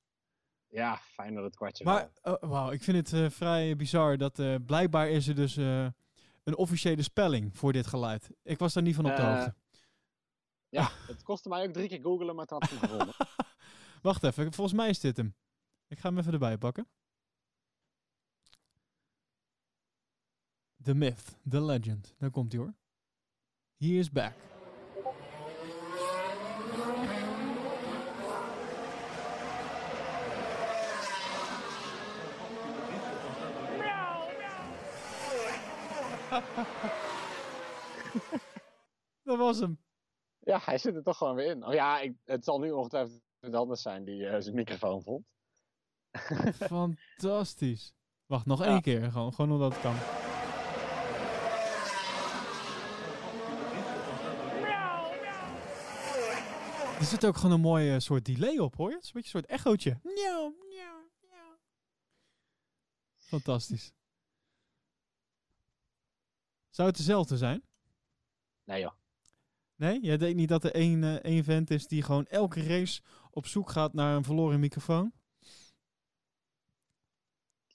[0.67, 4.39] Ja, fijn dat het kwartje Maar, oh, wauw, ik vind het eh, vrij bizar dat
[4.39, 5.87] eh, blijkbaar is er dus eh,
[6.43, 8.29] een officiële spelling voor dit geluid.
[8.43, 9.55] Ik was daar niet van op de Eh, hoogte.
[10.69, 13.13] Ja, het kostte mij ook drie keer googelen, maar het had hem gevonden.
[14.01, 15.35] Wacht even, volgens mij is dit hem.
[15.87, 16.87] Ik ga hem even erbij pakken.
[20.83, 22.15] The myth, the legend.
[22.17, 22.73] Daar komt hij hoor.
[23.83, 24.31] He is back.
[39.23, 39.79] Dat was hem.
[40.39, 41.65] Ja, hij zit er toch gewoon weer in.
[41.65, 45.25] Oh ja, ik, het zal nu ongetwijfeld iemand anders zijn die eh, zijn microfoon vond.
[46.55, 47.93] Fantastisch.
[48.25, 48.65] Wacht, nog Ja.
[48.65, 49.11] één keer.
[49.11, 49.95] Gewoon, gewoon omdat het kan.
[57.03, 58.95] Er zit ook gewoon een mooi soort delay op, hoor je?
[58.95, 59.99] Het is een beetje een soort echootje.
[63.17, 63.93] Fantastisch.
[66.69, 67.63] Zou het dezelfde zijn?
[68.63, 68.91] Nee joh.
[69.75, 69.99] Nee?
[70.01, 73.01] Jij denkt niet dat er één, eh, één vent is die gewoon elke race
[73.31, 75.13] op zoek gaat naar een verloren microfoon?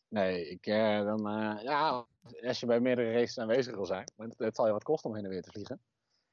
[0.08, 2.06] Nee, ik, eh, dan, eh, ja,
[2.42, 5.16] als je bij meerdere races aanwezig wil zijn, want het zal je wat kosten om
[5.16, 5.80] heen en weer te vliegen.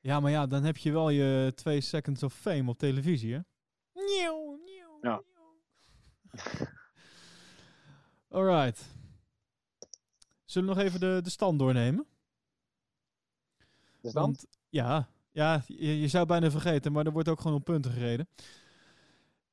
[0.06, 3.40] Ja, maar ja, dan heb je wel je twee seconds of fame op televisie, hè?
[3.94, 5.22] Nieuw, nieuw, Ja.
[8.30, 8.86] Alright.
[10.44, 12.06] Zullen we nog even de, de stand doornemen?
[14.02, 14.14] Dan?
[14.14, 17.92] Want ja, ja je, je zou bijna vergeten, maar er wordt ook gewoon op punten
[17.92, 18.28] gereden.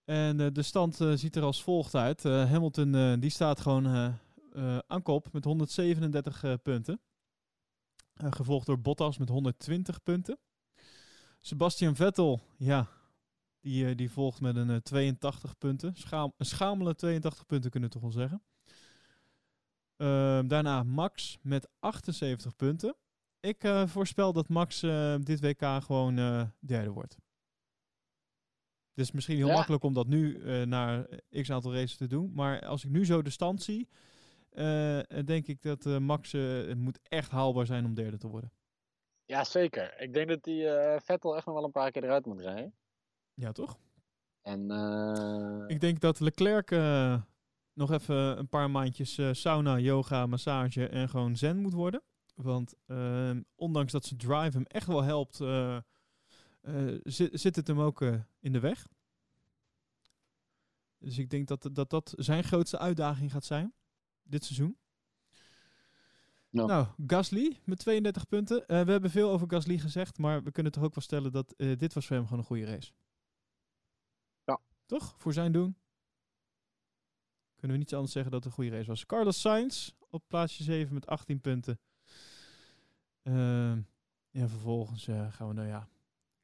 [0.05, 2.25] En eh, de stand eh, ziet er als volgt uit.
[2.25, 4.17] Eh, Hamilton die staat gewoon
[4.87, 7.01] aan kop met 137 eh, punten.
[8.15, 10.39] Eh, gevolgd door Bottas met 120 punten.
[11.41, 12.89] Sebastian Vettel, ja,
[13.61, 15.95] die, eh, die volgt met een eh, 82 punten.
[15.97, 18.43] Schaam, een schamele 82 punten kunnen we toch wel zeggen.
[19.97, 22.97] Ehm, daarna Max met 78 punten.
[23.41, 27.15] Ik eh, voorspel dat Max eh, dit WK gewoon eh, derde wordt.
[28.95, 29.55] Het is misschien heel Ja.
[29.55, 31.07] makkelijk om dat nu eh, naar
[31.43, 32.33] x aantal races te doen.
[32.35, 33.99] Maar als ik nu zo de stand zie, eh,
[35.25, 38.53] denk ik dat eh, Max eh, het moet echt haalbaar zijn om derde te worden.
[39.25, 40.01] Ja, zeker.
[40.01, 42.75] Ik denk dat die eh, Vettel echt nog wel een paar keer eruit moet rijden.
[43.35, 43.79] Ja, toch?
[44.43, 47.23] En eh, Ik denk dat Leclerc eh,
[47.73, 52.03] nog even een paar maandjes eh, sauna, yoga, massage en gewoon zen moet worden.
[52.35, 55.77] Want ehm, ondanks dat zijn drive hem echt wel helpt, eh,
[56.61, 58.87] eh, zit, zit het hem ook eh, in de weg.
[60.99, 63.75] Dus ik denk dat, dat dat zijn grootste uitdaging gaat zijn
[64.23, 64.77] dit seizoen.
[66.49, 66.67] Ja.
[66.67, 68.69] Nou, Gasly met 32 punten.
[68.69, 71.55] Eh, we hebben veel over Gasly gezegd, maar we kunnen toch ook wel stellen dat
[71.57, 72.93] eh, dit was voor hem gewoon een goede race.
[74.45, 74.61] Ja.
[74.87, 75.15] Toch?
[75.19, 75.77] Voor zijn doen.
[77.57, 79.07] Kunnen we niet anders zeggen dat het een goede race was.
[79.07, 81.81] Carlos Sainz op plaatsje 7 met 18 punten.
[83.23, 83.81] Ehm,
[84.31, 85.89] ja, vervolgens eh, gaan we nou ja.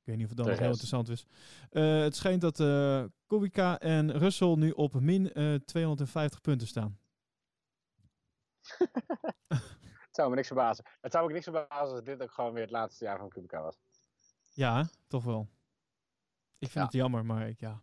[0.01, 1.27] Ik weet niet of het dan De nog heel interessant is.
[1.71, 6.99] Eh, het schijnt dat eh Kubica en Russell nu op min eh, 250 punten staan.
[9.49, 10.85] Het zou me niks verbazen.
[11.01, 13.63] Het zou ook niks verbazen als dit ook gewoon weer het laatste jaar van Kubica
[13.63, 13.77] was.
[14.53, 15.49] Ja, toch wel.
[16.59, 16.83] Ik vind Ja.
[16.85, 17.83] het jammer, maar ik, ja.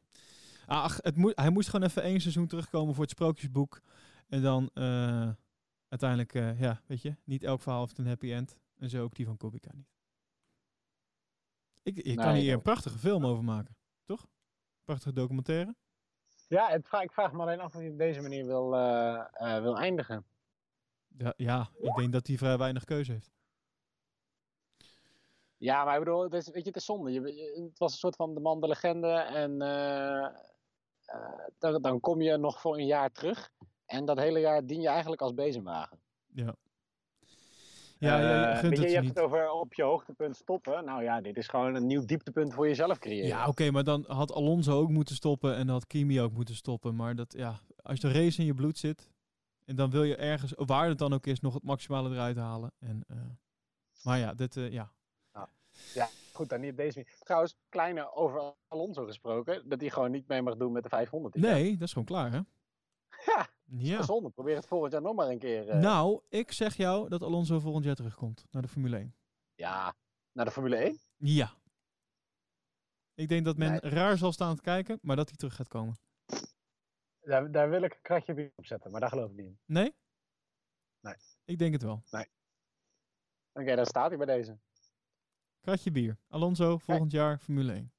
[0.66, 3.82] Ah, Ach, het moet, hij moest gewoon even één seizoen terugkomen voor het sprookjesboek.
[4.28, 5.30] En dan eh,
[5.90, 8.58] uiteindelijk, eh, ja, weet je, niet elk verhaal heeft een happy end.
[8.78, 9.88] En zo ook die van Kubica niet.
[11.84, 14.28] Ik, je kan hier ik een prachtige film over maken, toch?
[14.84, 15.76] Prachtige documentaire.
[16.48, 19.62] Ja, het vraag, ik vraag me alleen af of hij op deze manier wil, eh,
[19.62, 20.26] wil eindigen.
[21.18, 23.34] Ja, ja, ik denk dat hij vrij weinig keuze heeft.
[25.58, 27.12] Ja, maar ik bedoel, het is, weet je, het is zonde.
[27.12, 27.22] Je,
[27.70, 29.12] het was een soort van de man de legende.
[29.12, 30.24] En eh,
[31.06, 33.52] eh, dan, dan kom je nog voor een jaar terug.
[33.86, 36.00] En dat hele jaar dien je eigenlijk als bezemwagen.
[36.34, 36.56] Ja.
[38.00, 39.16] Ja, ja, je Eh, gunt je, hebt niet.
[39.16, 40.86] het over op je hoogtepunt stoppen.
[40.86, 43.28] Nou ja, dit is gewoon een nieuw dieptepunt voor jezelf creëren.
[43.28, 46.96] Ja, oké, maar dan had Alonso ook moeten stoppen en had Kimi ook moeten stoppen.
[46.96, 49.10] Maar dat, ja, als de race in je bloed zit
[49.66, 52.72] en dan wil je ergens, waar het dan ook is, nog het maximale eruit halen.
[52.80, 53.18] En, eh,
[54.04, 54.92] maar ja, dit, eh, ja.
[56.34, 57.16] Goed, dan niet op deze manier.
[57.20, 59.70] Trouwens, kleine over Alonso gesproken.
[59.70, 61.34] Dat hij gewoon niet mee mag doen met de 500.
[61.34, 61.54] dit jaar.
[61.54, 62.40] Nee, dat is gewoon klaar, hè?
[63.36, 64.02] Ja, Ja.
[64.04, 64.30] Zonde.
[64.30, 65.70] Probeer het volgend jaar nog maar een keer.
[65.70, 69.16] eh, Nou, ik zeg jou dat Alonso volgend jaar terugkomt naar de Formule 1.
[69.56, 69.96] Ja,
[70.32, 71.00] naar de Formule 1.
[71.18, 71.54] Ja.
[73.14, 73.80] Ik denk dat men Nee.
[73.80, 75.96] raar zal staan te kijken, maar dat hij terug gaat komen.
[77.26, 79.60] Daar, daar wil ik een kratje bier op zetten, maar daar geloof ik niet in.
[79.66, 79.96] Nee?
[81.00, 81.16] Nee.
[81.46, 82.04] Ik denk het wel.
[83.54, 84.58] Oké, dan staat hij bij deze.
[85.62, 86.18] Kratje bier.
[86.28, 87.94] Alonso volgend jaar Formule 1.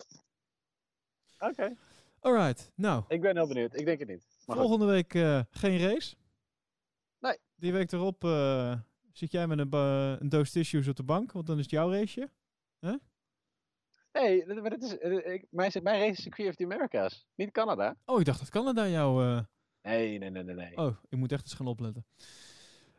[1.39, 1.77] Oké,
[2.21, 3.75] Alright, nou, ik ben heel benieuwd.
[3.75, 4.27] Ik denk het niet.
[4.47, 4.67] Maar goed.
[4.67, 6.17] volgende week eh, geen race.
[7.19, 7.39] Nee.
[7.55, 8.79] Die week erop eh,
[9.13, 9.73] zit jij met een,
[10.21, 12.31] een doos tissues op de bank, want dan is het jouw raceje.
[14.29, 17.27] Nee, maar dat is, eh, ik, mijn, mijn race is Circuit of the Americas.
[17.35, 17.97] Niet Canada.
[18.05, 19.25] Oh, ik dacht dat Canada jou...
[19.25, 19.41] eh,
[19.83, 20.55] Nee, nee, nee, nee.
[20.55, 20.77] nee.
[20.77, 22.07] Oh, ik moet echt eens gaan opletten.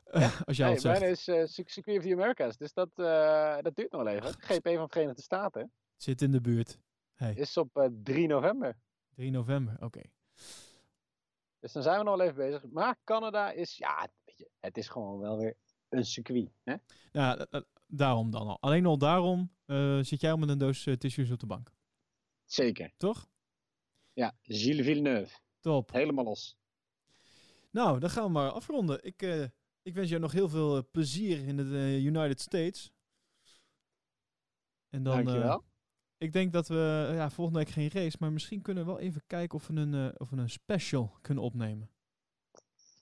[0.06, 1.00] Eh, als jij nee het zegt.
[1.00, 2.58] mijn is eh, Cir- Circuit of the Americas.
[2.58, 4.34] Dus dat, eh, dat duurt nog wel even.
[4.40, 6.80] GP van Verenigde Staten Zit in de buurt.
[7.14, 8.78] Hey, is op eh, 3 november.
[9.16, 10.02] 3 november, oké.
[11.60, 12.64] Dus dan zijn we nog wel even bezig.
[12.72, 15.56] Maar Canada is, ja, weet je, het is gewoon wel weer
[15.90, 16.50] een circuit.
[16.64, 16.76] Hè?
[17.12, 18.62] Nou, eh, eh, daarom dan al.
[18.62, 21.72] Alleen al daarom eh, zit jij al met een doos eh, tissues op de bank.
[22.46, 22.94] Zeker.
[22.98, 23.30] Toch?
[24.14, 25.38] Ja, Gilles Villeneuve.
[25.60, 25.92] Top.
[25.92, 26.58] Helemaal los.
[27.72, 29.04] Nou, dan gaan we maar afronden.
[29.04, 29.44] Ik, eh,
[29.82, 32.92] ik wens jou nog heel veel plezier in de United States.
[34.90, 35.66] En dan, Dankjewel.
[36.18, 39.22] ik denk dat we, ja, volgende week geen race, maar misschien kunnen we wel even
[39.28, 41.92] kijken of we een, of we een special kunnen opnemen.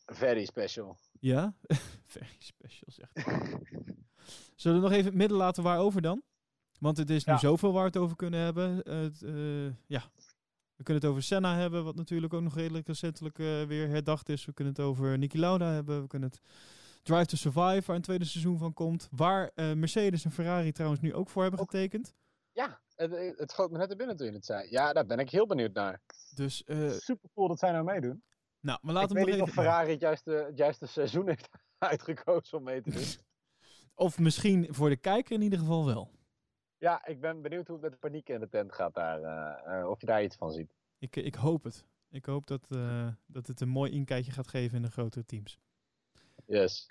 [0.06, 1.00] Very special.
[1.20, 1.56] Ja?
[2.16, 3.60] Very special, zegt hij.
[4.56, 6.22] Zullen we nog even het midden laten waarover dan?
[6.80, 7.40] Want het is nu Ja.
[7.40, 8.76] zoveel waar we het over kunnen hebben.
[8.78, 10.04] Het, eh, ja.
[10.76, 14.30] We kunnen het over Senna hebben, wat natuurlijk ook nog redelijk recentelijk eh, weer herdacht
[14.30, 14.46] is.
[14.46, 16.02] We kunnen het over Niki Lauda hebben.
[16.02, 16.40] We kunnen het
[17.04, 19.08] Drive to Survive, waar een tweede seizoen van komt.
[19.12, 22.14] Waar eh, Mercedes en Ferrari trouwens nu ook voor hebben Ook- getekend.
[22.52, 24.68] Ja, het, het schoot me net er binnen toen je het zei.
[24.70, 26.02] Ja, daar ben ik heel benieuwd naar.
[26.36, 26.64] Dus,
[27.00, 28.24] Super cool dat zij nou meedoen.
[28.60, 29.44] nou, maar ik laten we weet nog niet even...
[29.44, 33.04] of Ferrari het juiste, het juiste seizoen heeft uitgekozen om mee te doen.
[33.96, 36.12] Of misschien voor de kijker in ieder geval wel.
[36.78, 39.22] ja, ik ben benieuwd hoe het met de paniek in de tent gaat daar.
[39.22, 40.76] eh, eh, of je daar iets van ziet.
[41.00, 41.86] Ik, ik hoop het.
[42.10, 45.60] Ik hoop dat, eh, dat het een mooi inkijkje gaat geven in de grotere teams.
[46.46, 46.90] Yes.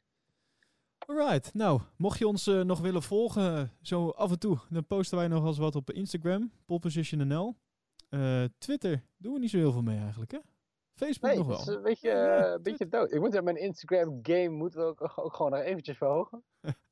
[1.06, 5.18] Alright, nou, mocht je ons eh, nog willen volgen, zo af en toe, dan posten
[5.18, 7.56] wij nog wel eens wat op Instagram, polepositionnl.
[8.08, 10.38] Eh Twitter doen we niet zo heel veel mee eigenlijk, hè?
[10.94, 11.76] Facebook Nee, nog het is wel.
[11.76, 13.12] een beetje, Ja, eh, een beetje dood.
[13.12, 16.44] Ik moet mijn Instagram game moeten we ook, ook gewoon nog eventjes verhogen.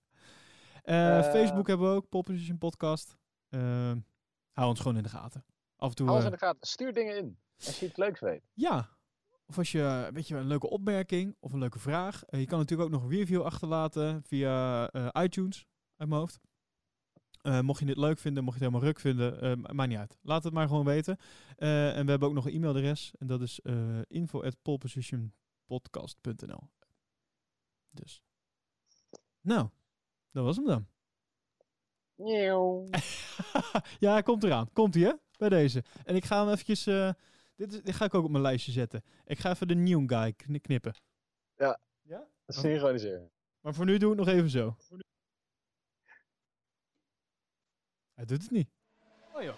[0.82, 3.16] Eh, eh, Facebook hebben we ook, Pole Position Podcast.
[3.48, 3.92] Eh,
[4.52, 5.44] hou ons gewoon in de gaten.
[5.76, 6.66] Af en toe, Alles eh, in de gaten.
[6.68, 7.38] Stuur dingen in.
[7.66, 8.42] Als je iets leuks weet.
[8.54, 8.88] ja.
[9.46, 12.22] Of als je, weet je, een leuke opmerking of een leuke vraag.
[12.30, 14.90] Je kan natuurlijk ook nog een review achterlaten via
[15.22, 15.66] iTunes,
[15.96, 16.40] uit mijn hoofd.
[17.64, 20.18] Mocht je dit leuk vinden, mocht je het helemaal ruk vinden, ma- maakt niet uit.
[20.22, 21.16] Laat het maar gewoon weten.
[21.56, 23.14] En we hebben ook nog een e-mailadres.
[23.18, 23.60] En dat is
[24.06, 26.68] info at polepositionpodcast.nl
[27.90, 28.22] Dus.
[29.40, 29.68] Nou,
[30.32, 30.86] dat was hem dan.
[33.98, 34.72] Ja, hij komt eraan.
[34.72, 35.12] Komt hij, hè?
[35.38, 35.84] Bij deze.
[36.04, 36.86] En ik ga hem eventjes...
[36.86, 37.10] eh,
[37.56, 39.02] dit, is, dit ga ik ook op mijn lijstje zetten.
[39.24, 40.94] Ik ga even de new guy kn- knippen.
[41.56, 41.80] Ja.
[42.02, 42.26] Ja?
[42.46, 43.30] Synchroniseren.
[43.60, 44.76] Maar voor nu doe ik het nog even zo.
[48.14, 48.68] Hij doet het niet.
[49.32, 49.54] Oh joh.